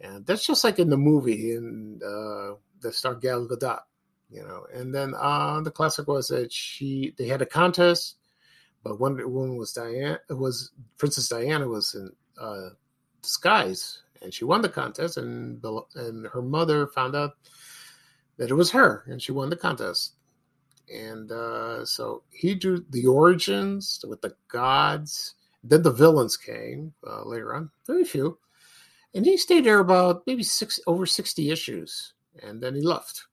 And 0.00 0.26
that's 0.26 0.44
just 0.44 0.64
like 0.64 0.80
in 0.80 0.90
the 0.90 0.96
movie 0.96 1.52
in 1.52 2.00
uh, 2.04 2.56
the 2.80 2.92
star 2.92 3.14
Gal 3.14 3.46
Gadot, 3.46 3.82
you 4.28 4.42
know. 4.42 4.66
And 4.74 4.92
then 4.92 5.14
uh, 5.16 5.60
the 5.60 5.70
classic 5.70 6.08
was 6.08 6.28
that 6.28 6.52
she 6.52 7.14
they 7.16 7.28
had 7.28 7.42
a 7.42 7.46
contest, 7.46 8.16
but 8.82 8.98
Wonder 8.98 9.28
Woman 9.28 9.56
was 9.56 9.72
Diana 9.72 10.18
was 10.30 10.72
Princess 10.98 11.28
Diana 11.28 11.68
was 11.68 11.94
in 11.94 12.10
uh, 12.40 12.70
disguise, 13.22 14.02
and 14.22 14.32
she 14.32 14.44
won 14.44 14.62
the 14.62 14.68
contest, 14.68 15.16
and 15.16 15.62
and 15.94 16.26
her 16.26 16.42
mother 16.42 16.86
found 16.86 17.14
out 17.14 17.32
that 18.36 18.50
it 18.50 18.54
was 18.54 18.70
her, 18.70 19.04
and 19.06 19.22
she 19.22 19.32
won 19.32 19.50
the 19.50 19.56
contest. 19.56 20.14
And 20.92 21.32
uh, 21.32 21.84
so 21.84 22.24
he 22.30 22.54
drew 22.54 22.84
the 22.90 23.06
origins 23.06 24.04
with 24.06 24.20
the 24.20 24.34
gods. 24.48 25.34
Then 25.62 25.82
the 25.82 25.90
villains 25.90 26.36
came 26.36 26.92
uh, 27.06 27.24
later 27.24 27.54
on, 27.54 27.70
very 27.86 28.04
few, 28.04 28.38
and 29.14 29.24
he 29.24 29.38
stayed 29.38 29.64
there 29.64 29.78
about 29.78 30.26
maybe 30.26 30.42
six 30.42 30.78
over 30.86 31.06
sixty 31.06 31.50
issues, 31.50 32.12
and 32.42 32.60
then 32.60 32.74
he 32.74 32.82
left 32.82 33.24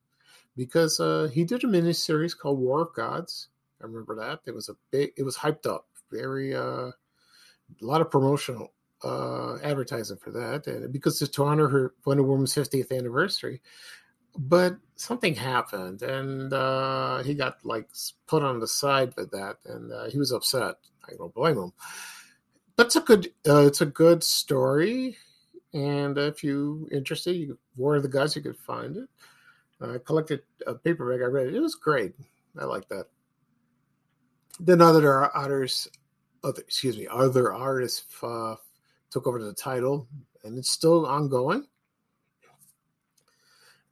because 0.56 1.00
uh, 1.00 1.28
he 1.32 1.44
did 1.44 1.64
a 1.64 1.66
miniseries 1.66 2.36
called 2.36 2.58
War 2.58 2.82
of 2.82 2.94
Gods. 2.94 3.48
I 3.80 3.86
remember 3.86 4.14
that 4.16 4.40
it 4.46 4.54
was 4.54 4.68
a 4.68 4.76
big, 4.90 5.12
it 5.16 5.24
was 5.24 5.36
hyped 5.36 5.66
up, 5.66 5.86
very 6.10 6.54
uh, 6.54 6.88
a 6.88 6.94
lot 7.80 8.00
of 8.00 8.10
promotional 8.10 8.71
uh, 9.04 9.56
advertising 9.62 10.16
for 10.16 10.30
that, 10.30 10.66
and 10.66 10.92
because 10.92 11.20
it's 11.20 11.34
to 11.36 11.44
honor 11.44 11.68
her 11.68 11.94
Wonder 12.04 12.22
Woman's 12.22 12.54
50th 12.54 12.96
anniversary. 12.96 13.60
But 14.36 14.78
something 14.96 15.34
happened 15.34 16.02
and 16.02 16.52
uh, 16.52 17.22
he 17.22 17.34
got 17.34 17.64
like 17.64 17.88
put 18.26 18.42
on 18.42 18.60
the 18.60 18.66
side 18.66 19.14
for 19.14 19.26
that 19.26 19.56
and 19.66 19.92
uh, 19.92 20.04
he 20.08 20.18
was 20.18 20.32
upset. 20.32 20.76
I 21.06 21.14
don't 21.16 21.34
blame 21.34 21.58
him. 21.58 21.72
But 22.76 22.86
it's 22.86 22.96
a 22.96 23.00
good 23.00 23.30
uh, 23.46 23.66
it's 23.66 23.82
a 23.82 23.86
good 23.86 24.24
story 24.24 25.18
and 25.74 26.16
if 26.16 26.42
you 26.42 26.88
interested 26.90 27.32
you 27.32 27.58
war 27.76 27.96
of 27.96 28.02
the 28.02 28.08
gods 28.08 28.34
you 28.34 28.42
could 28.42 28.56
find 28.56 28.96
it. 28.96 29.08
I 29.80 29.98
collected 29.98 30.42
a 30.66 30.74
paperback 30.74 31.20
i 31.20 31.28
read 31.28 31.48
it. 31.48 31.54
It 31.54 31.60
was 31.60 31.74
great. 31.74 32.14
I 32.58 32.64
like 32.64 32.88
that. 32.88 33.06
Then 34.60 34.80
other 34.80 35.36
others 35.36 35.88
other 36.42 36.62
excuse 36.62 36.96
me 36.96 37.06
other 37.06 37.52
artists 37.52 38.06
uh, 38.22 38.54
took 39.12 39.26
over 39.26 39.42
the 39.42 39.52
title 39.52 40.08
and 40.42 40.58
it's 40.58 40.70
still 40.70 41.06
ongoing 41.06 41.66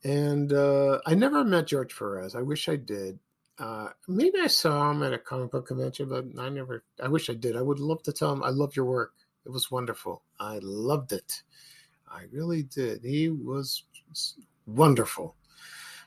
and 0.05 0.53
uh, 0.53 0.99
I 1.07 1.15
never 1.15 1.45
met 1.45 1.67
George 1.67 1.97
Perez. 1.97 2.35
I 2.35 2.43
wish 2.43 2.69
I 2.69 2.77
did. 2.77 3.19
Uh, 3.59 3.89
maybe 4.09 4.39
I 4.41 4.47
saw 4.47 4.91
him 4.91 5.03
at 5.03 5.13
a 5.13 5.19
comic 5.19 5.51
book 5.51 5.67
convention, 5.67 6.09
but 6.09 6.25
I 6.41 6.49
never. 6.49 6.85
I 7.03 7.09
wish 7.09 7.29
I 7.29 7.35
did. 7.35 7.57
I 7.57 7.63
would 7.63 7.79
love 7.79 8.03
to 8.05 8.13
tell 8.13 8.33
him 8.33 8.43
I 8.43 8.49
love 8.49 8.75
your 8.75 8.87
work. 8.87 9.13
It 9.45 9.51
was 9.51 9.71
wonderful. 9.71 10.23
I 10.39 10.59
loved 10.63 11.13
it. 11.13 11.43
I 12.09 12.23
really 12.33 12.63
did. 12.63 13.05
He 13.05 13.29
was 13.29 13.85
wonderful. 14.67 15.37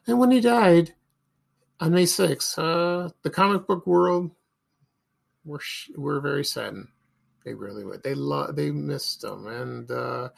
And 0.07 0.19
when 0.19 0.31
he 0.31 0.41
died 0.41 0.93
on 1.79 1.93
May 1.93 2.03
6th, 2.03 2.57
uh, 2.57 3.09
the 3.21 3.29
comic 3.29 3.67
book 3.67 3.85
world 3.85 4.31
were 5.45 5.61
were 5.95 6.19
very 6.19 6.43
saddened. 6.43 6.87
They 7.43 7.53
really 7.53 7.83
were. 7.83 7.97
They 7.97 8.13
lo- 8.15 8.51
they 8.51 8.71
missed 8.71 9.23
him, 9.23 9.47
and 9.47 9.89
uh, 9.91 10.29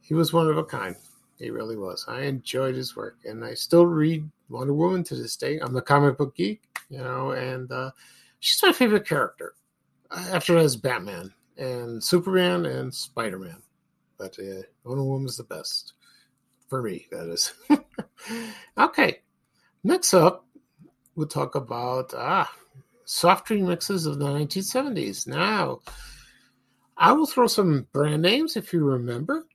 he 0.00 0.14
was 0.14 0.32
one 0.32 0.48
of 0.48 0.56
a 0.56 0.64
kind. 0.64 0.96
He 1.38 1.50
really 1.50 1.76
was. 1.76 2.04
I 2.08 2.22
enjoyed 2.22 2.74
his 2.74 2.96
work, 2.96 3.18
and 3.24 3.44
I 3.44 3.54
still 3.54 3.86
read 3.86 4.28
Wonder 4.48 4.72
Woman 4.72 5.04
to 5.04 5.14
this 5.14 5.36
day. 5.36 5.58
I'm 5.58 5.76
a 5.76 5.82
comic 5.82 6.16
book 6.16 6.34
geek, 6.34 6.62
you 6.88 6.98
know, 6.98 7.32
and 7.32 7.70
uh, 7.70 7.90
she's 8.40 8.62
my 8.62 8.72
favorite 8.72 9.06
character. 9.06 9.54
After 10.10 10.54
that 10.54 10.64
is 10.64 10.76
Batman 10.76 11.34
and 11.58 12.02
Superman 12.02 12.64
and 12.64 12.94
Spider 12.94 13.38
Man, 13.38 13.62
but 14.18 14.38
uh, 14.38 14.62
Wonder 14.84 15.04
Woman's 15.04 15.36
the 15.36 15.44
best 15.44 15.92
for 16.68 16.82
me. 16.82 17.06
That 17.10 17.28
is 17.28 17.52
okay. 18.78 19.20
Next 19.84 20.14
up, 20.14 20.46
we'll 21.14 21.26
talk 21.26 21.54
about 21.54 22.14
ah 22.16 22.50
soft 23.06 23.46
drink 23.46 23.66
mixes 23.66 24.04
of 24.04 24.18
the 24.18 24.26
1970s. 24.26 25.26
Now, 25.26 25.80
I 26.96 27.12
will 27.12 27.26
throw 27.26 27.46
some 27.46 27.86
brand 27.92 28.22
names 28.22 28.56
if 28.56 28.72
you 28.72 28.84
remember. 28.84 29.46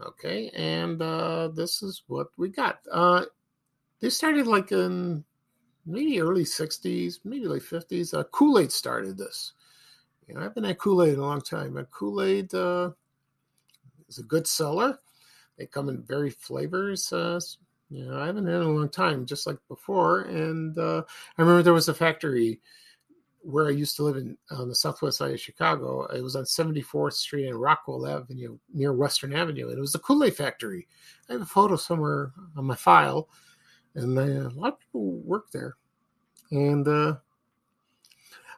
Okay, 0.00 0.50
and 0.50 1.00
uh, 1.02 1.48
this 1.48 1.82
is 1.82 2.02
what 2.06 2.28
we 2.36 2.48
got. 2.48 2.78
Uh, 2.90 3.24
they 4.00 4.10
started 4.10 4.46
like 4.46 4.72
in 4.72 5.24
maybe 5.86 6.20
early 6.20 6.44
60s, 6.44 7.18
maybe 7.24 7.46
late 7.46 7.62
50s. 7.62 8.14
Uh, 8.14 8.24
Kool 8.24 8.58
Aid 8.58 8.72
started 8.72 9.18
this. 9.18 9.54
You 10.26 10.34
know, 10.34 10.42
I've 10.42 10.54
been 10.54 10.64
at 10.66 10.78
Kool 10.78 11.02
Aid 11.02 11.18
a 11.18 11.22
long 11.22 11.40
time, 11.40 11.84
Kool 11.90 12.22
Aid 12.22 12.54
uh, 12.54 12.90
is 14.08 14.18
a 14.18 14.22
good 14.22 14.46
seller. 14.46 14.98
They 15.56 15.66
come 15.66 15.88
in 15.88 16.02
varied 16.02 16.36
flavors. 16.36 17.12
Uh, 17.12 17.40
you 17.90 18.04
know, 18.04 18.20
I 18.20 18.26
haven't 18.26 18.46
had 18.46 18.56
in 18.56 18.62
a 18.62 18.70
long 18.70 18.88
time, 18.88 19.24
just 19.26 19.46
like 19.46 19.58
before. 19.68 20.22
And 20.22 20.76
uh, 20.78 21.02
I 21.36 21.42
remember 21.42 21.62
there 21.62 21.72
was 21.72 21.88
a 21.88 21.94
factory 21.94 22.60
where 23.40 23.66
I 23.66 23.70
used 23.70 23.96
to 23.96 24.02
live 24.02 24.16
in 24.16 24.36
on 24.50 24.68
the 24.68 24.74
southwest 24.74 25.18
side 25.18 25.32
of 25.32 25.40
Chicago. 25.40 26.04
It 26.06 26.22
was 26.22 26.36
on 26.36 26.44
74th 26.44 27.14
Street 27.14 27.48
and 27.48 27.60
Rockwell 27.60 28.06
Avenue 28.06 28.58
near 28.74 28.92
Western 28.92 29.32
Avenue, 29.32 29.68
and 29.68 29.78
it 29.78 29.80
was 29.80 29.92
the 29.92 30.00
Kool 30.00 30.24
Aid 30.24 30.36
factory. 30.36 30.86
I 31.28 31.32
have 31.32 31.42
a 31.42 31.46
photo 31.46 31.76
somewhere 31.76 32.32
on 32.56 32.64
my 32.66 32.74
file, 32.74 33.28
and 33.94 34.18
uh, 34.18 34.48
a 34.48 34.54
lot 34.54 34.74
of 34.74 34.80
people 34.80 35.12
worked 35.20 35.52
there. 35.52 35.76
And 36.50 36.86
uh, 36.86 37.16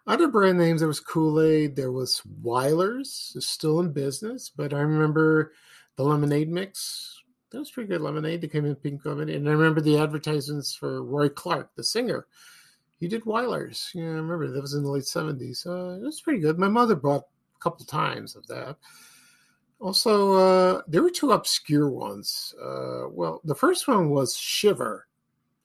other 0.07 0.29
brand 0.29 0.59
names, 0.59 0.81
there 0.81 0.89
was 0.89 1.01
Kool 1.01 1.41
Aid, 1.41 1.77
there 1.77 1.93
was 1.93 2.23
Wyler's, 2.43 3.37
still 3.39 3.81
in 3.81 3.93
business, 3.93 4.51
but 4.55 4.73
I 4.73 4.81
remember 4.81 5.53
the 5.97 6.03
lemonade 6.03 6.49
mix. 6.49 7.20
That 7.51 7.59
was 7.59 7.71
pretty 7.71 7.89
good 7.89 8.01
lemonade. 8.01 8.41
They 8.41 8.49
came 8.49 8.65
in 8.65 8.77
pink 8.77 9.05
lemonade, 9.05 9.37
and 9.37 9.49
I 9.49 9.53
remember 9.53 9.81
the 9.81 9.99
advertisements 9.99 10.75
for 10.75 11.03
Roy 11.03 11.29
Clark, 11.29 11.75
the 11.75 11.85
singer 11.85 12.27
he 13.01 13.09
did 13.09 13.25
Wyler's. 13.25 13.91
Yeah, 13.95 14.05
I 14.05 14.07
remember 14.09 14.47
that 14.47 14.61
was 14.61 14.75
in 14.75 14.83
the 14.83 14.91
late 14.91 15.07
seventies. 15.07 15.67
Uh, 15.67 15.99
it 16.01 16.05
was 16.05 16.21
pretty 16.21 16.39
good. 16.39 16.59
My 16.59 16.69
mother 16.69 16.95
bought 16.95 17.25
a 17.57 17.59
couple 17.59 17.85
times 17.87 18.37
of 18.37 18.47
that. 18.49 18.77
Also, 19.81 20.35
uh, 20.35 20.83
there 20.87 21.03
were 21.03 21.11
two 21.11 21.33
obscure 21.33 21.89
ones. 21.89 22.55
Uh, 22.63 23.09
well, 23.11 23.41
the 23.45 23.55
first 23.55 23.89
one 23.89 24.11
was 24.11 24.37
Shiver. 24.37 25.07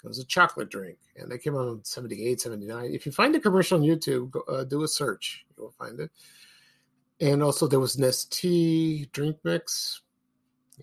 It 0.02 0.08
was 0.08 0.20
a 0.20 0.26
chocolate 0.26 0.70
drink, 0.70 0.98
and 1.18 1.30
they 1.30 1.38
came 1.38 1.56
out 1.56 1.68
in 1.68 1.84
78, 1.84 2.40
79. 2.40 2.94
If 2.94 3.06
you 3.06 3.12
find 3.12 3.36
the 3.36 3.40
commercial 3.40 3.78
on 3.78 3.84
YouTube, 3.84 4.32
go, 4.32 4.42
uh, 4.42 4.64
do 4.64 4.84
a 4.84 4.88
search. 4.88 5.46
You'll 5.58 5.72
find 5.72 6.00
it. 6.00 6.12
And 7.20 7.44
also, 7.44 7.68
there 7.68 7.80
was 7.80 7.98
Nestea 7.98 9.12
drink 9.12 9.38
mix. 9.44 10.02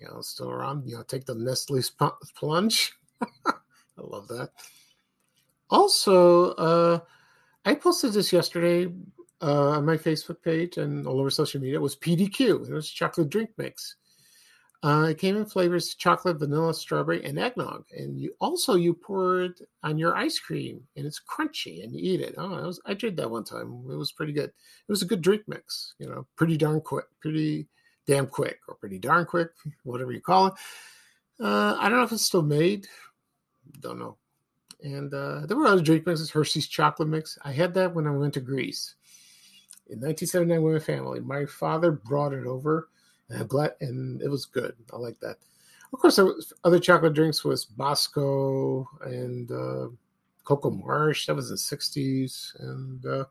You 0.01 0.09
know, 0.09 0.21
still 0.21 0.51
around. 0.51 0.89
You 0.89 0.97
know, 0.97 1.03
take 1.03 1.25
the 1.25 1.35
Nestle's 1.35 1.91
plunge. 2.37 2.93
I 3.47 3.53
love 3.99 4.29
that. 4.29 4.51
Also, 5.71 6.53
uh, 6.53 7.01
I 7.65 7.75
posted 7.75 8.13
this 8.13 8.33
yesterday 8.33 8.93
uh, 9.41 9.71
on 9.71 9.87
my 9.87 9.97
Facebook 9.97 10.43
page 10.43 10.77
and 10.77 11.07
all 11.07 11.21
over 11.21 11.31
social 11.31 11.61
media. 11.61 11.77
It 11.77 11.83
was 11.83 11.97
PDQ. 11.97 12.69
It 12.69 12.73
was 12.73 12.91
chocolate 12.91 13.31
drink 13.31 13.51
mix. 13.57 13.97
Uh, 14.85 15.07
it 15.11 15.19
came 15.19 15.37
in 15.37 15.47
flavors 15.47 15.95
chocolate, 15.95 16.41
vanilla, 16.41 16.75
strawberry, 16.75 17.25
and 17.25 17.39
eggnog. 17.39 17.85
And 17.97 18.21
you 18.21 18.35
also 18.41 18.75
you 18.75 18.95
pour 18.95 19.43
it 19.43 19.61
on 19.85 19.97
your 19.97 20.17
ice 20.17 20.41
cream, 20.41 20.83
and 20.97 21.07
it's 21.07 21.21
crunchy, 21.21 21.85
and 21.85 21.95
you 21.95 22.15
eat 22.15 22.21
it. 22.21 22.35
Oh, 22.37 22.55
I, 22.55 22.67
was, 22.67 22.81
I 22.85 22.95
did 22.95 23.17
that 23.17 23.31
one 23.31 23.45
time. 23.45 23.85
It 23.89 23.95
was 23.95 24.11
pretty 24.11 24.33
good. 24.33 24.51
It 24.51 24.89
was 24.89 25.03
a 25.03 25.07
good 25.07 25.23
drink 25.23 25.43
mix. 25.47 25.95
You 25.99 26.09
know, 26.09 26.27
pretty 26.35 26.57
darn 26.57 26.81
quick, 26.81 27.05
pretty 27.21 27.69
damn 28.07 28.27
quick, 28.27 28.59
or 28.69 28.75
pretty 28.75 28.99
darn 28.99 29.27
quick, 29.27 29.51
whatever 29.85 30.13
you 30.13 30.21
call 30.21 30.47
it. 30.49 30.55
Uh, 31.41 31.77
I 31.79 31.89
don't 31.89 31.99
know 31.99 32.05
if 32.05 32.13
it's 32.13 32.25
still 32.25 32.43
made. 32.43 32.87
Don't 33.81 33.99
know. 33.99 34.17
And 34.83 35.13
uh, 35.15 35.47
there 35.47 35.57
were 35.57 35.67
other 35.67 35.83
drink 35.83 36.07
mixes, 36.07 36.31
Hershey's 36.31 36.67
chocolate 36.67 37.09
mix. 37.09 37.39
I 37.43 37.53
had 37.53 37.75
that 37.75 37.95
when 37.95 38.07
I 38.07 38.11
went 38.11 38.35
to 38.35 38.41
Greece 38.41 38.97
in 39.89 40.01
1979 40.01 40.63
with 40.63 40.75
my 40.75 40.79
family. 40.81 41.21
My 41.21 41.47
father 41.47 41.93
brought 41.93 42.33
it 42.33 42.47
over, 42.47 42.89
and 43.29 43.41
I'm 43.41 43.71
and 43.81 44.21
it 44.23 44.29
was 44.29 44.45
good. 44.45 44.75
I 44.93 44.97
like 44.97 45.21
that. 45.21 45.37
Of 45.93 45.99
course, 45.99 46.19
other 46.65 46.79
chocolate 46.79 47.13
drinks 47.13 47.45
was 47.45 47.67
Bosco 47.67 48.89
and 49.03 49.51
uh, 49.51 49.89
Cocoa 50.45 50.71
Marsh. 50.71 51.27
That 51.27 51.37
was 51.37 51.51
in 51.51 51.57
the 51.57 51.77
60s, 51.77 52.59
and 52.61 53.07
uh, 53.07 53.25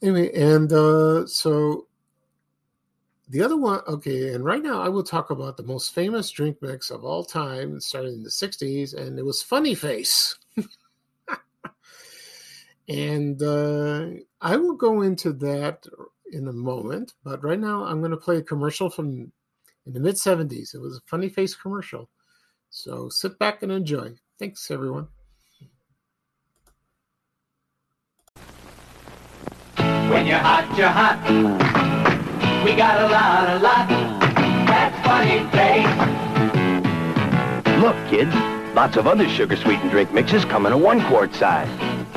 anyway, 0.00 0.32
and 0.32 0.72
uh, 0.72 1.26
so 1.26 1.88
the 3.32 3.42
other 3.42 3.56
one, 3.56 3.80
okay, 3.88 4.34
and 4.34 4.44
right 4.44 4.62
now 4.62 4.80
I 4.80 4.88
will 4.88 5.02
talk 5.02 5.30
about 5.30 5.56
the 5.56 5.62
most 5.62 5.94
famous 5.94 6.30
drink 6.30 6.58
mix 6.60 6.90
of 6.90 7.04
all 7.04 7.24
time, 7.24 7.80
started 7.80 8.12
in 8.12 8.22
the 8.22 8.28
60s, 8.28 8.94
and 8.94 9.18
it 9.18 9.24
was 9.24 9.42
Funny 9.42 9.74
Face. 9.74 10.36
And 12.88 13.42
uh, 13.42 14.06
I 14.40 14.56
will 14.56 14.74
go 14.74 15.02
into 15.02 15.32
that 15.34 15.86
in 16.32 16.48
a 16.48 16.52
moment. 16.52 17.14
But 17.24 17.42
right 17.42 17.58
now, 17.58 17.84
I'm 17.84 18.00
going 18.00 18.10
to 18.10 18.16
play 18.16 18.36
a 18.36 18.42
commercial 18.42 18.90
from 18.90 19.32
in 19.86 19.92
the 19.92 20.00
mid 20.00 20.16
70s. 20.16 20.74
It 20.74 20.80
was 20.80 20.98
a 20.98 21.00
funny 21.06 21.28
face 21.28 21.54
commercial. 21.54 22.10
So 22.70 23.08
sit 23.08 23.38
back 23.38 23.62
and 23.62 23.72
enjoy. 23.72 24.12
Thanks, 24.38 24.70
everyone. 24.70 25.08
When 29.76 30.26
you're 30.26 30.38
hot, 30.38 30.74
you're 30.76 30.88
hot. 30.88 31.91
We 32.64 32.76
got 32.76 33.00
a 33.00 33.08
lot, 33.08 33.48
a 33.48 33.58
lot. 33.58 33.88
That's 34.68 34.94
funny 35.04 35.40
face. 35.50 35.84
Look, 37.82 37.96
kids, 38.08 38.32
lots 38.72 38.96
of 38.96 39.08
other 39.08 39.28
sugar 39.28 39.56
sweetened 39.56 39.90
drink 39.90 40.12
mixes 40.12 40.44
come 40.44 40.66
in 40.66 40.72
a 40.72 40.78
one 40.78 41.04
quart 41.08 41.34
size. 41.34 41.68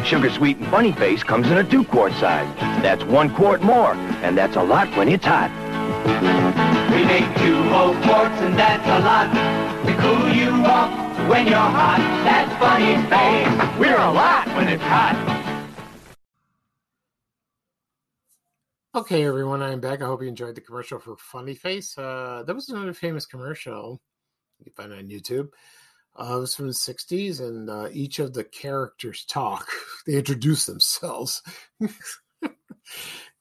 Sugar 0.05 0.29
sweetened 0.29 0.67
funny 0.67 0.91
face 0.91 1.23
comes 1.23 1.47
in 1.47 1.57
a 1.57 1.63
two 1.63 1.83
quart 1.83 2.13
size. 2.13 2.47
That's 2.83 3.03
one 3.05 3.33
quart 3.33 3.63
more, 3.63 3.93
and 4.21 4.37
that's 4.37 4.55
a 4.55 4.61
lot 4.61 4.87
when 4.95 5.09
it's 5.09 5.25
hot. 5.25 5.49
We 6.93 7.03
make 7.05 7.25
two 7.39 7.63
whole 7.69 7.95
quarts 8.03 8.39
and 8.41 8.55
that's 8.57 8.85
a 8.85 8.99
lot. 8.99 9.33
To 9.87 9.93
cool 9.97 10.29
you 10.31 10.51
off 10.67 10.91
when 11.27 11.47
you're 11.47 11.57
hot. 11.57 11.97
That's 12.23 12.53
funny 12.59 13.01
face. 13.09 13.79
We're 13.79 13.97
a 13.97 14.11
lot 14.11 14.47
when 14.55 14.67
it's 14.67 14.83
hot. 14.83 15.34
Okay, 18.95 19.25
everyone, 19.25 19.61
I'm 19.61 19.81
back. 19.81 20.01
I 20.01 20.05
hope 20.05 20.21
you 20.21 20.29
enjoyed 20.29 20.55
the 20.55 20.61
commercial 20.61 20.99
for 20.99 21.17
Funny 21.17 21.53
Face. 21.53 21.97
Uh, 21.97 22.43
that 22.47 22.55
was 22.55 22.69
another 22.69 22.93
famous 22.93 23.25
commercial 23.25 24.01
you 24.57 24.71
can 24.71 24.73
find 24.73 24.93
on 24.93 25.09
YouTube. 25.09 25.49
Uh, 26.17 26.37
it 26.37 26.39
was 26.39 26.55
from 26.55 26.67
the 26.67 26.73
60s, 26.73 27.41
and 27.41 27.69
uh, 27.69 27.89
each 27.91 28.19
of 28.19 28.33
the 28.33 28.45
characters 28.45 29.25
talk. 29.25 29.67
they 30.07 30.13
introduce 30.13 30.65
themselves. 30.65 31.43
you 31.81 31.89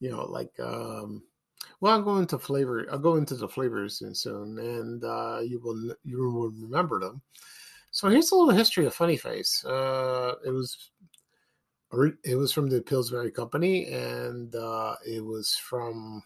know, 0.01 0.25
like, 0.25 0.51
um, 0.59 1.23
well, 1.79 1.93
I'll 1.93 2.01
go 2.01 2.17
into 2.17 2.37
flavor. 2.37 2.85
I'll 2.91 2.99
go 2.99 3.15
into 3.15 3.35
the 3.35 3.47
flavors 3.47 4.03
soon, 4.11 4.59
and 4.59 5.05
uh, 5.05 5.39
you 5.41 5.61
will 5.61 5.95
you 6.03 6.17
will 6.17 6.49
remember 6.49 6.99
them. 6.99 7.21
So 7.91 8.09
here's 8.09 8.29
a 8.31 8.35
little 8.35 8.53
history 8.53 8.85
of 8.87 8.93
Funny 8.93 9.15
Face. 9.15 9.63
Uh, 9.63 10.33
it 10.45 10.49
was 10.49 10.91
it 12.23 12.35
was 12.35 12.51
from 12.51 12.67
the 12.67 12.81
Pillsbury 12.81 13.31
Company, 13.31 13.87
and 13.87 14.55
uh, 14.55 14.95
it 15.05 15.23
was 15.23 15.55
from. 15.55 16.23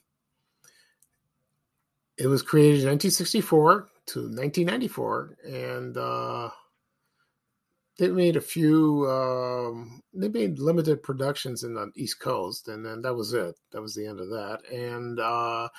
It 2.17 2.27
was 2.27 2.41
created 2.41 2.81
in 2.81 2.89
1964 2.89 3.87
to 4.07 4.19
1994, 4.19 5.37
and 5.45 5.97
uh, 5.97 6.49
they 7.97 8.09
made 8.09 8.35
a 8.35 8.41
few. 8.41 9.09
Um, 9.09 10.01
they 10.13 10.27
made 10.27 10.59
limited 10.59 11.03
productions 11.03 11.63
in 11.63 11.75
the 11.75 11.91
East 11.95 12.19
Coast, 12.19 12.67
and 12.67 12.85
then 12.85 13.01
that 13.03 13.15
was 13.15 13.33
it. 13.33 13.55
That 13.71 13.81
was 13.81 13.95
the 13.95 14.05
end 14.05 14.19
of 14.19 14.29
that. 14.29 14.59
And 14.71 15.19
uh, 15.19 15.69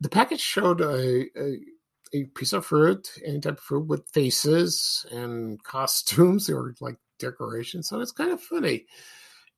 the 0.00 0.08
package 0.08 0.40
showed 0.40 0.80
a, 0.80 1.26
a 1.36 1.58
a 2.14 2.24
piece 2.26 2.52
of 2.52 2.64
fruit, 2.64 3.10
any 3.24 3.40
type 3.40 3.58
of 3.58 3.60
fruit 3.60 3.86
with 3.86 4.08
faces 4.10 5.04
and 5.10 5.62
costumes 5.64 6.48
or 6.50 6.74
like 6.80 6.96
decorations. 7.18 7.88
So 7.88 8.00
it's 8.00 8.12
kind 8.12 8.32
of 8.32 8.40
funny. 8.40 8.86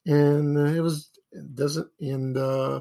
And 0.06 0.56
it 0.56 0.80
was 0.80 1.10
it 1.32 1.54
doesn't 1.54 1.88
and 2.00 2.36
uh 2.36 2.80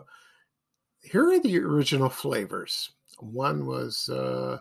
here 1.02 1.30
are 1.30 1.40
the 1.40 1.60
original 1.60 2.10
flavors. 2.10 2.92
One 3.20 3.66
was 3.66 4.10
uh 4.10 4.60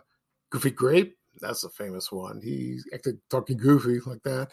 Goofy 0.49 0.71
Grape, 0.71 1.17
that's 1.39 1.63
a 1.63 1.69
famous 1.69 2.11
one. 2.11 2.41
He 2.41 2.79
acted 2.93 3.19
talking 3.29 3.57
goofy 3.57 3.99
like 4.05 4.23
that. 4.23 4.51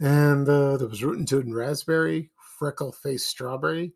And 0.00 0.48
uh 0.48 0.76
there 0.76 0.88
was 0.88 1.02
Rootin' 1.04 1.26
Tootin' 1.26 1.54
Raspberry, 1.54 2.30
Freckle 2.58 2.92
Face 2.92 3.26
Strawberry, 3.26 3.92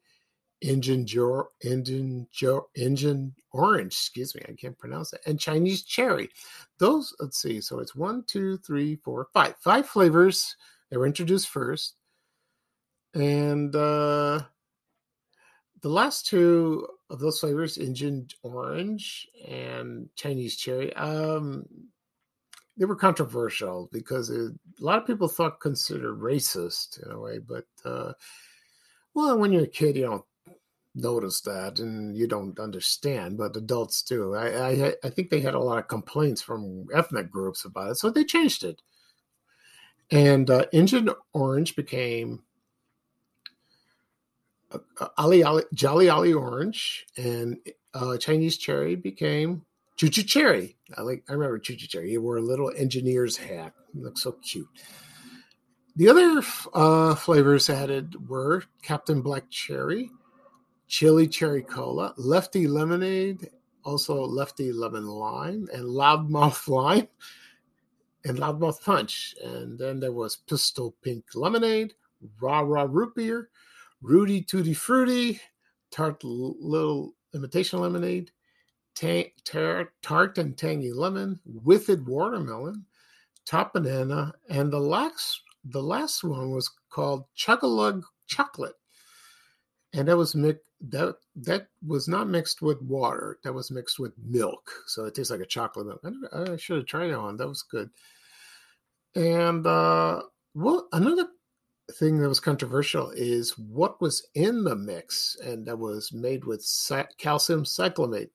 Engine 0.61 1.07
jo- 1.07 1.49
Engine 1.62 2.27
jo- 2.33 2.68
Injun 2.75 3.35
Orange, 3.53 3.92
excuse 3.94 4.35
me, 4.35 4.42
I 4.49 4.53
can't 4.53 4.79
pronounce 4.79 5.11
that, 5.12 5.21
and 5.27 5.38
Chinese 5.38 5.85
Cherry. 5.85 6.31
Those, 6.79 7.14
let's 7.21 7.40
see, 7.40 7.61
so 7.61 7.79
it's 7.79 7.94
one, 7.94 8.25
two, 8.27 8.59
three, 8.59 8.97
four, 8.97 9.29
five, 9.33 9.55
five 9.59 9.88
flavors. 9.88 10.57
They 10.90 10.96
were 10.96 11.07
introduced 11.07 11.48
first, 11.48 11.96
and 13.14 13.74
uh, 13.74 14.40
the 15.83 15.88
last 15.88 16.27
two 16.27 16.87
of 17.11 17.20
those 17.20 17.40
flavors, 17.40 17.77
Injun 17.77 18.29
Orange 18.42 19.27
and 19.46 20.09
Chinese 20.16 20.57
Cherry, 20.57 20.94
um, 20.94 21.66
they 22.77 22.85
were 22.85 22.96
controversial 22.96 23.88
because 23.92 24.31
it, 24.31 24.53
a 24.81 24.85
lot 24.85 24.98
of 24.98 25.07
people 25.07 25.29
thought 25.29 25.61
considered 25.61 26.20
racist 26.20 27.05
in 27.05 27.12
a 27.12 27.20
way, 27.20 27.38
but 27.38 27.66
uh, 27.85 28.12
well, 29.14 29.38
when 29.38 29.53
you're 29.53 29.64
a 29.64 29.68
kid, 29.68 29.96
you 29.96 30.05
don't 30.05 30.24
notice 30.94 31.40
that 31.42 31.79
and 31.79 32.16
you 32.16 32.27
don't 32.27 32.59
understand, 32.59 33.38
but 33.38 33.57
adults 33.57 34.03
do. 34.03 34.35
I, 34.35 34.70
I, 34.70 34.94
I 35.05 35.11
think 35.11 35.31
they 35.31 35.40
had 35.40 35.55
a 35.55 35.61
lot 35.61 35.79
of 35.79 35.88
complaints 35.88 36.42
from 36.42 36.87
ethnic 36.94 37.31
groups 37.31 37.64
about 37.64 37.92
it, 37.92 37.96
so 37.96 38.11
they 38.11 38.24
changed 38.24 38.64
it. 38.64 38.81
And 40.11 40.49
uh, 40.49 40.64
Injun 40.73 41.11
Orange 41.33 41.77
became 41.77 42.42
uh, 44.73 45.09
Ali, 45.16 45.42
Ali 45.42 45.64
Jolly 45.75 46.09
Ollie 46.09 46.33
Orange, 46.33 47.07
and 47.16 47.59
uh, 47.94 48.16
Chinese 48.16 48.57
Cherry 48.57 48.97
became 48.97 49.64
Choo 49.97 50.09
Choo 50.09 50.23
Cherry. 50.23 50.77
I 50.97 51.03
like. 51.03 51.25
I 51.29 51.33
remember 51.33 51.59
Choo 51.59 51.77
Choo 51.77 51.87
Cherry. 51.87 52.11
He 52.11 52.18
wore 52.18 52.38
a 52.38 52.42
little 52.42 52.71
engineer's 52.77 53.37
hat. 53.37 53.75
He 53.92 54.01
looked 54.01 54.18
so 54.18 54.33
cute. 54.33 54.68
The 55.97 56.09
other 56.09 56.42
uh, 56.75 57.16
flavors 57.16 57.68
added 57.68 58.29
were 58.29 58.62
Captain 58.83 59.21
Black 59.21 59.51
Cherry, 59.51 60.11
Chili 60.87 61.27
Cherry 61.27 61.62
Cola, 61.62 62.14
Lefty 62.16 62.68
Lemonade, 62.68 63.49
also 63.85 64.25
Lefty 64.25 64.73
Lemon 64.73 65.09
Lime, 65.09 65.68
and 65.73 65.85
Loudmouth 65.85 66.68
Lime, 66.68 67.09
and 68.24 68.38
Loudmouth 68.38 68.83
Punch. 68.83 69.35
And 69.44 69.78
then 69.78 70.00
there 70.00 70.12
was 70.12 70.37
Pistol 70.37 70.94
Pink 71.02 71.24
Lemonade, 71.35 71.94
Raw 72.40 72.61
Raw 72.61 72.87
Root 72.88 73.14
Beer, 73.14 73.50
Rudy 74.02 74.42
Tutti 74.42 74.74
Fruity, 74.74 75.40
Tart 75.90 76.22
Little 76.24 77.14
Imitation 77.35 77.81
Lemonade, 77.81 78.31
tar- 78.94 79.92
Tart 80.02 80.38
and 80.38 80.57
Tangy 80.57 80.92
Lemon, 80.92 81.40
Whiffed 81.44 82.00
Watermelon, 82.00 82.85
Top 83.46 83.72
Banana, 83.72 84.33
and 84.50 84.72
the 84.72 84.78
last 84.78 85.42
the 85.64 85.83
last 85.83 86.22
one 86.24 86.50
was 86.50 86.70
called 86.88 87.24
Chugalug 87.37 88.02
Chocolate, 88.26 88.76
and 89.92 90.09
that 90.09 90.16
was 90.16 90.35
mixed. 90.35 90.67
That 90.81 91.17
that 91.37 91.67
was 91.85 92.07
not 92.07 92.29
mixed 92.29 92.62
with 92.62 92.81
water. 92.83 93.38
That 93.43 93.53
was 93.53 93.71
mixed 93.71 93.99
with 93.99 94.12
milk, 94.25 94.71
so 94.87 95.07
it 95.07 95.14
tastes 95.14 95.31
like 95.31 95.41
a 95.41 95.47
chocolate 95.47 95.87
milk. 95.87 96.01
I, 96.33 96.53
I 96.53 96.57
should 96.57 96.77
have 96.77 96.87
tried 96.87 97.09
that 97.09 97.21
one. 97.21 97.37
That 97.37 97.49
was 97.49 97.62
good. 97.62 97.91
And 99.17 99.67
uh, 99.67 100.23
well, 100.55 100.88
another 100.93 101.27
thing 101.93 102.19
that 102.21 102.29
was 102.29 102.41
controversial 102.41 103.11
is 103.11 103.59
what 103.59 104.01
was 104.01 104.27
in 104.35 104.64
the 104.64 104.77
mix, 104.77 105.37
and 105.43 105.67
that 105.67 105.79
was 105.79 106.12
made 106.12 106.45
with 106.45 106.64
calcium 107.19 107.64
cyclamate. 107.64 108.31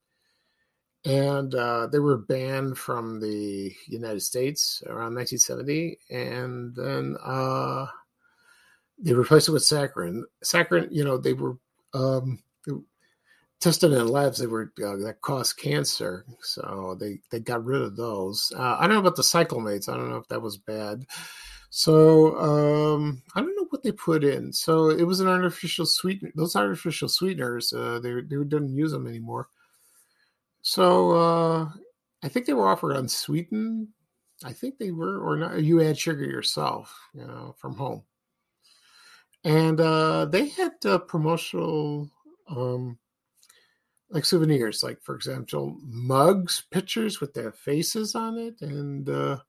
And 1.06 1.54
uh, 1.54 1.88
they 1.88 2.00
were 2.00 2.18
banned 2.18 2.78
from 2.78 3.20
the 3.20 3.74
United 3.88 4.22
States 4.22 4.82
around 4.88 5.16
1970, 5.16 6.00
and 6.10 6.74
then 6.76 7.18
uh, 7.22 7.88
they 8.98 9.14
replaced 9.14 9.50
it 9.50 9.52
with 9.52 9.64
saccharin. 9.64 10.22
Saccharin, 10.44 10.88
you 10.92 11.04
know, 11.04 11.18
they 11.18 11.34
were 11.34 11.58
um, 11.94 12.40
tested 13.60 13.94
in 13.94 14.08
labs 14.08 14.40
they 14.40 14.46
were 14.46 14.74
uh, 14.84 14.98
that 14.98 15.22
caused 15.22 15.58
cancer, 15.58 16.26
so 16.42 16.98
they 17.00 17.20
they 17.32 17.40
got 17.40 17.64
rid 17.64 17.82
of 17.82 17.96
those. 17.96 18.52
Uh, 18.56 18.78
I 18.78 18.82
don't 18.82 18.96
know 18.96 19.00
about 19.00 19.16
the 19.16 19.22
cyclamates. 19.22 19.88
I 19.88 19.96
don't 19.96 20.10
know 20.10 20.18
if 20.18 20.28
that 20.28 20.42
was 20.42 20.58
bad. 20.58 21.06
So 21.70 22.38
um, 22.38 23.24
I 23.34 23.40
don't 23.40 23.56
know 23.56 23.66
what 23.70 23.82
they 23.82 23.92
put 23.92 24.24
in. 24.24 24.54
So 24.54 24.90
it 24.90 25.04
was 25.04 25.22
an 25.22 25.28
artificial 25.28 25.88
sweetener. 25.88 26.32
Those 26.36 26.56
artificial 26.56 27.10
sweeteners, 27.10 27.74
uh, 27.74 28.00
they 28.00 28.14
they 28.14 28.44
didn't 28.44 28.76
use 28.76 28.92
them 28.92 29.08
anymore. 29.08 29.48
So 30.62 31.12
uh, 31.12 31.70
I 32.22 32.30
think 32.30 32.46
they 32.46 32.54
were 32.54 32.70
offered 32.70 32.96
unsweetened. 32.96 33.88
I 34.44 34.54
think 34.54 34.78
they 34.78 34.92
were, 34.92 35.20
or 35.20 35.38
not. 35.38 35.64
You 35.64 35.82
add 35.82 35.98
sugar 35.98 36.26
yourself, 36.26 36.96
you 37.14 37.26
know, 37.26 37.56
from 37.58 37.76
home. 37.76 38.04
And 39.44 39.80
uh, 39.80 40.26
they 40.26 40.48
had 40.50 40.74
uh, 40.86 41.00
promotional, 41.00 42.10
um, 42.50 42.98
like 44.10 44.26
souvenirs, 44.26 44.84
like 44.84 45.02
for 45.02 45.16
example, 45.16 45.78
mugs, 45.84 46.64
pictures 46.72 47.20
with 47.20 47.34
their 47.34 47.52
faces 47.52 48.16
on 48.16 48.38
it, 48.38 48.62
and 48.62 49.10
uh, 49.10 49.38
a 49.38 49.44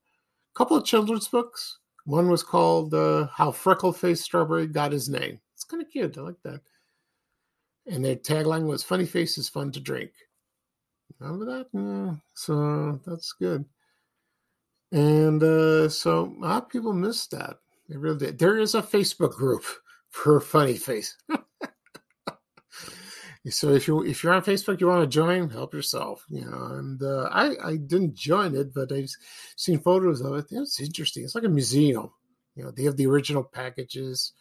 couple 0.54 0.76
of 0.76 0.84
children's 0.84 1.28
books 1.28 1.78
one 2.04 2.28
was 2.28 2.42
called 2.42 2.92
uh, 2.94 3.28
How 3.32 3.50
Freckle 3.50 3.92
Faced 3.92 4.24
Strawberry 4.24 4.66
Got 4.66 4.92
His 4.92 5.08
Name. 5.08 5.40
It's 5.54 5.64
kind 5.64 5.82
of 5.82 5.90
cute. 5.90 6.18
I 6.18 6.20
like 6.20 6.42
that. 6.44 6.60
And 7.86 8.04
their 8.04 8.16
tagline 8.16 8.66
was 8.66 8.82
Funny 8.82 9.06
Face 9.06 9.38
is 9.38 9.48
Fun 9.48 9.72
to 9.72 9.80
Drink. 9.80 10.12
Remember 11.18 11.44
that? 11.46 11.66
Yeah. 11.72 12.14
So 12.34 13.00
that's 13.06 13.32
good. 13.32 13.64
And 14.92 15.42
uh, 15.42 15.88
so 15.88 16.34
a 16.38 16.40
lot 16.40 16.62
of 16.64 16.68
people 16.68 16.92
missed 16.92 17.30
that. 17.32 17.56
They 17.88 17.96
really 17.96 18.18
did. 18.18 18.38
There 18.38 18.58
is 18.58 18.74
a 18.74 18.82
Facebook 18.82 19.32
group 19.32 19.64
per 20.14 20.40
funny 20.40 20.76
face. 20.76 21.16
so 23.50 23.70
if 23.70 23.88
you 23.88 24.04
if 24.04 24.22
you're 24.22 24.32
on 24.32 24.42
Facebook, 24.42 24.80
you 24.80 24.86
want 24.86 25.02
to 25.02 25.06
join, 25.06 25.50
help 25.50 25.74
yourself. 25.74 26.24
You 26.28 26.46
know, 26.46 26.64
and 26.76 27.02
uh, 27.02 27.28
I 27.30 27.56
I 27.62 27.76
didn't 27.76 28.14
join 28.14 28.54
it, 28.54 28.72
but 28.72 28.92
I've 28.92 29.10
seen 29.56 29.80
photos 29.80 30.20
of 30.20 30.34
it. 30.36 30.46
It's 30.50 30.80
interesting. 30.80 31.24
It's 31.24 31.34
like 31.34 31.44
a 31.44 31.48
museum. 31.48 32.10
You 32.56 32.64
know, 32.64 32.70
they 32.70 32.84
have 32.84 32.96
the 32.96 33.06
original 33.06 33.42
packages, 33.42 34.32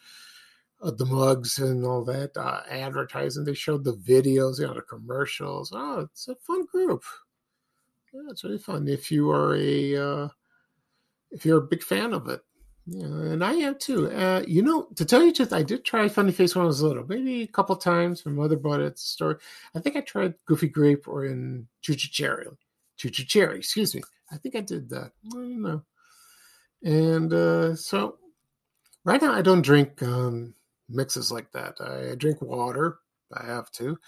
of 0.84 0.98
the 0.98 1.06
mugs 1.06 1.58
and 1.58 1.84
all 1.84 2.04
that 2.04 2.36
uh, 2.36 2.60
advertising. 2.70 3.44
They 3.44 3.54
showed 3.54 3.84
the 3.84 3.94
videos, 3.94 4.60
you 4.60 4.66
know, 4.66 4.74
the 4.74 4.82
commercials. 4.82 5.72
Oh, 5.74 6.00
it's 6.00 6.28
a 6.28 6.36
fun 6.36 6.66
group. 6.66 7.02
Yeah, 8.12 8.20
it's 8.30 8.44
really 8.44 8.58
fun 8.58 8.86
if 8.86 9.10
you 9.10 9.30
are 9.30 9.56
a 9.56 9.96
uh, 9.96 10.28
if 11.30 11.44
you're 11.44 11.58
a 11.58 11.66
big 11.66 11.82
fan 11.82 12.12
of 12.12 12.28
it. 12.28 12.42
Yeah, 12.86 13.06
and 13.06 13.42
I 13.42 13.54
am 13.54 13.78
too. 13.78 14.10
Uh, 14.10 14.42
you 14.46 14.62
know, 14.62 14.88
to 14.96 15.04
tell 15.06 15.22
you 15.22 15.30
the 15.30 15.36
truth, 15.36 15.52
I 15.54 15.62
did 15.62 15.84
try 15.84 16.08
Funny 16.08 16.32
Face 16.32 16.54
when 16.54 16.64
I 16.64 16.66
was 16.66 16.82
little, 16.82 17.06
maybe 17.06 17.42
a 17.42 17.46
couple 17.46 17.76
times. 17.76 18.26
My 18.26 18.32
mother 18.32 18.56
bought 18.56 18.80
it 18.80 18.86
at 18.86 18.96
the 18.96 19.00
store. 19.00 19.40
I 19.74 19.80
think 19.80 19.96
I 19.96 20.00
tried 20.02 20.34
Goofy 20.44 20.68
Grape 20.68 21.08
or 21.08 21.24
in 21.24 21.66
Choo 21.80 21.94
Choo 21.94 22.10
Cherry. 22.10 22.46
Choo 22.96 23.08
Choo 23.08 23.24
Cherry, 23.24 23.58
excuse 23.58 23.94
me. 23.94 24.02
I 24.30 24.36
think 24.36 24.54
I 24.54 24.60
did 24.60 24.90
that. 24.90 25.12
I 25.26 25.30
don't 25.34 25.62
know. 25.62 25.82
And 26.82 27.32
uh, 27.32 27.74
so 27.74 28.18
right 29.04 29.20
now 29.22 29.32
I 29.32 29.40
don't 29.40 29.62
drink 29.62 30.02
um, 30.02 30.54
mixes 30.90 31.32
like 31.32 31.50
that. 31.52 31.80
I 31.80 32.14
drink 32.16 32.42
water. 32.42 32.98
I 33.32 33.46
have 33.46 33.70
to 33.72 33.98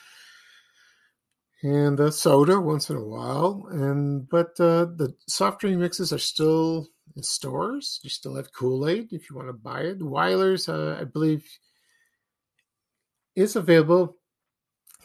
and 1.62 1.98
uh, 2.00 2.10
soda 2.10 2.60
once 2.60 2.90
in 2.90 2.96
a 2.96 3.04
while. 3.04 3.66
And 3.70 4.28
but 4.28 4.58
uh, 4.60 4.86
the 4.96 5.14
soft 5.26 5.60
drink 5.60 5.78
mixes 5.78 6.12
are 6.12 6.18
still 6.18 6.88
in 7.14 7.22
stores. 7.22 8.00
You 8.02 8.10
still 8.10 8.34
have 8.34 8.52
Kool 8.52 8.88
Aid 8.88 9.12
if 9.12 9.30
you 9.30 9.36
want 9.36 9.48
to 9.48 9.52
buy 9.52 9.82
it. 9.82 10.02
Wyler's, 10.02 10.68
uh, 10.68 10.98
I 11.00 11.04
believe, 11.04 11.46
is 13.34 13.56
available. 13.56 14.16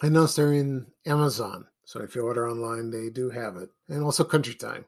I 0.01 0.09
know 0.09 0.25
they're 0.25 0.53
in 0.53 0.87
Amazon, 1.05 1.67
so 1.85 2.01
if 2.01 2.15
you 2.15 2.21
order 2.23 2.49
online, 2.49 2.89
they 2.89 3.09
do 3.09 3.29
have 3.29 3.57
it, 3.57 3.69
and 3.87 4.03
also 4.03 4.23
Country 4.23 4.55
Time. 4.55 4.85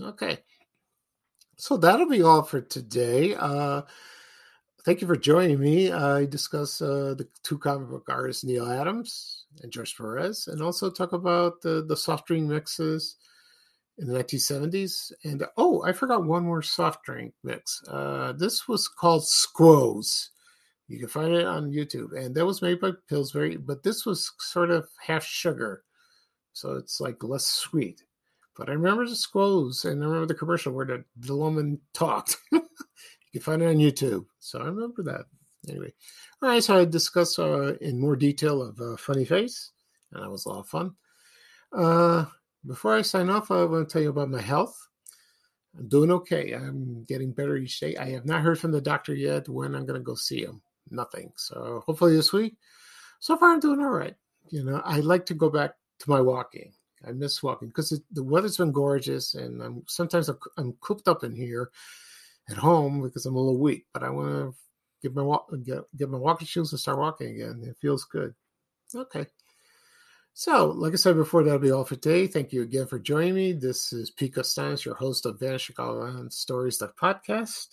Okay, 0.00 0.38
so 1.56 1.76
that'll 1.76 2.08
be 2.08 2.22
all 2.22 2.42
for 2.42 2.60
today. 2.60 3.34
Uh, 3.34 3.82
thank 4.84 5.00
you 5.00 5.06
for 5.06 5.16
joining 5.16 5.60
me. 5.60 5.92
I 5.92 6.24
discuss 6.24 6.82
uh, 6.82 7.14
the 7.16 7.28
two 7.44 7.58
comic 7.58 7.90
book 7.90 8.08
artists, 8.08 8.42
Neal 8.42 8.68
Adams 8.68 9.44
and 9.62 9.70
George 9.70 9.96
Perez, 9.96 10.48
and 10.48 10.60
also 10.60 10.90
talk 10.90 11.12
about 11.12 11.60
the, 11.62 11.84
the 11.86 11.96
soft 11.96 12.26
drink 12.26 12.48
mixes 12.48 13.16
in 14.02 14.08
the 14.08 14.22
1970s. 14.22 15.12
And 15.24 15.46
oh, 15.56 15.82
I 15.84 15.92
forgot 15.92 16.24
one 16.24 16.44
more 16.44 16.60
soft 16.60 17.04
drink 17.04 17.32
mix. 17.44 17.82
Uh, 17.88 18.32
this 18.36 18.66
was 18.68 18.88
called 18.88 19.24
Squoze. 19.24 20.30
You 20.88 20.98
can 20.98 21.08
find 21.08 21.32
it 21.32 21.46
on 21.46 21.70
YouTube, 21.70 22.14
and 22.18 22.34
that 22.34 22.44
was 22.44 22.60
made 22.60 22.80
by 22.80 22.90
Pillsbury, 23.08 23.56
but 23.56 23.82
this 23.82 24.04
was 24.04 24.30
sort 24.38 24.70
of 24.70 24.86
half 25.00 25.24
sugar, 25.24 25.84
so 26.52 26.72
it's 26.74 27.00
like 27.00 27.22
less 27.22 27.46
sweet. 27.46 28.02
But 28.58 28.68
I 28.68 28.72
remember 28.72 29.08
the 29.08 29.16
Squoze, 29.16 29.86
and 29.86 30.02
I 30.02 30.06
remember 30.06 30.26
the 30.26 30.34
commercial 30.34 30.72
where 30.72 30.84
the, 30.84 31.04
the 31.16 31.36
woman 31.36 31.80
talked. 31.94 32.36
you 32.52 32.60
can 33.32 33.40
find 33.40 33.62
it 33.62 33.68
on 33.68 33.76
YouTube, 33.76 34.26
so 34.38 34.60
I 34.60 34.66
remember 34.66 35.02
that. 35.04 35.24
Anyway, 35.66 35.94
all 36.42 36.50
right, 36.50 36.62
so 36.62 36.78
I 36.78 36.84
discussed 36.84 37.38
uh, 37.38 37.74
in 37.76 37.98
more 37.98 38.16
detail 38.16 38.60
of 38.60 38.78
uh, 38.78 38.96
Funny 38.96 39.24
Face, 39.24 39.70
and 40.12 40.22
that 40.22 40.30
was 40.30 40.44
a 40.44 40.50
lot 40.50 40.58
of 40.58 40.68
fun. 40.68 40.94
Uh, 41.72 42.26
before 42.66 42.94
I 42.94 43.02
sign 43.02 43.30
off, 43.30 43.50
I 43.50 43.64
want 43.64 43.88
to 43.88 43.92
tell 43.92 44.02
you 44.02 44.10
about 44.10 44.30
my 44.30 44.40
health. 44.40 44.76
I'm 45.78 45.88
doing 45.88 46.10
okay. 46.12 46.52
I'm 46.52 47.04
getting 47.04 47.32
better 47.32 47.56
each 47.56 47.80
day. 47.80 47.96
I 47.96 48.10
have 48.10 48.26
not 48.26 48.42
heard 48.42 48.58
from 48.58 48.72
the 48.72 48.80
doctor 48.80 49.14
yet 49.14 49.48
when 49.48 49.74
I'm 49.74 49.86
going 49.86 49.98
to 49.98 50.04
go 50.04 50.14
see 50.14 50.42
him. 50.42 50.60
Nothing. 50.90 51.32
So 51.36 51.82
hopefully 51.86 52.14
this 52.14 52.32
week. 52.32 52.56
So 53.20 53.36
far, 53.36 53.52
I'm 53.52 53.60
doing 53.60 53.80
all 53.80 53.90
right. 53.90 54.14
You 54.50 54.64
know, 54.64 54.82
I 54.84 55.00
like 55.00 55.24
to 55.26 55.34
go 55.34 55.48
back 55.48 55.74
to 56.00 56.10
my 56.10 56.20
walking. 56.20 56.72
I 57.06 57.12
miss 57.12 57.42
walking 57.42 57.68
because 57.68 58.00
the 58.12 58.22
weather's 58.22 58.58
been 58.58 58.70
gorgeous, 58.70 59.34
and 59.34 59.62
I'm 59.62 59.82
sometimes 59.88 60.28
I'm, 60.28 60.38
I'm 60.56 60.72
cooped 60.80 61.08
up 61.08 61.24
in 61.24 61.34
here 61.34 61.70
at 62.48 62.56
home 62.56 63.02
because 63.02 63.26
I'm 63.26 63.34
a 63.34 63.38
little 63.38 63.58
weak. 63.58 63.86
But 63.92 64.02
I 64.04 64.10
want 64.10 64.28
to 64.28 64.54
get 65.02 65.14
my 65.14 65.22
walk, 65.22 65.50
get, 65.64 65.78
get 65.96 66.10
my 66.10 66.18
walking 66.18 66.46
shoes 66.46 66.72
and 66.72 66.80
start 66.80 66.98
walking 66.98 67.28
again. 67.28 67.64
It 67.66 67.76
feels 67.80 68.04
good. 68.04 68.34
Okay. 68.94 69.26
So, 70.34 70.68
like 70.70 70.92
I 70.94 70.96
said 70.96 71.16
before, 71.16 71.42
that'll 71.42 71.58
be 71.58 71.70
all 71.70 71.84
for 71.84 71.96
today. 71.96 72.26
Thank 72.26 72.52
you 72.52 72.62
again 72.62 72.86
for 72.86 72.98
joining 72.98 73.34
me. 73.34 73.52
This 73.52 73.92
is 73.92 74.10
Pete 74.10 74.34
Costanis, 74.34 74.84
your 74.84 74.94
host 74.94 75.26
of 75.26 75.38
Vanishing 75.38 75.76
Island 75.78 76.32
Stories, 76.32 76.78
the 76.78 76.88
podcast. 76.88 77.68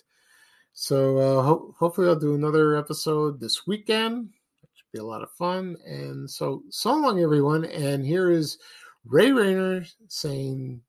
So, 0.74 1.16
uh, 1.18 1.42
ho- 1.42 1.74
hopefully, 1.78 2.08
I'll 2.08 2.16
do 2.16 2.34
another 2.34 2.76
episode 2.76 3.40
this 3.40 3.66
weekend. 3.66 4.28
It 4.62 4.68
should 4.74 4.92
be 4.92 4.98
a 4.98 5.04
lot 5.04 5.22
of 5.22 5.30
fun. 5.32 5.76
And 5.86 6.30
so, 6.30 6.62
so 6.68 6.94
long, 6.94 7.20
everyone. 7.20 7.64
And 7.64 8.04
here 8.04 8.30
is 8.30 8.58
Ray 9.06 9.32
Rayner 9.32 9.86
saying 10.08 10.82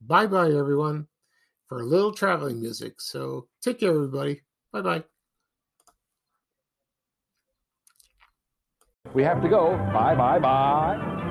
bye 0.00 0.26
bye, 0.26 0.50
everyone, 0.50 1.06
for 1.68 1.78
a 1.80 1.86
little 1.86 2.12
traveling 2.12 2.60
music. 2.60 3.00
So, 3.00 3.46
take 3.60 3.78
care, 3.78 3.90
everybody. 3.90 4.42
Bye 4.72 4.80
bye. 4.82 5.04
We 9.14 9.22
have 9.24 9.42
to 9.42 9.48
go. 9.48 9.76
Bye, 9.92 10.14
bye, 10.14 10.38
bye. 10.38 11.28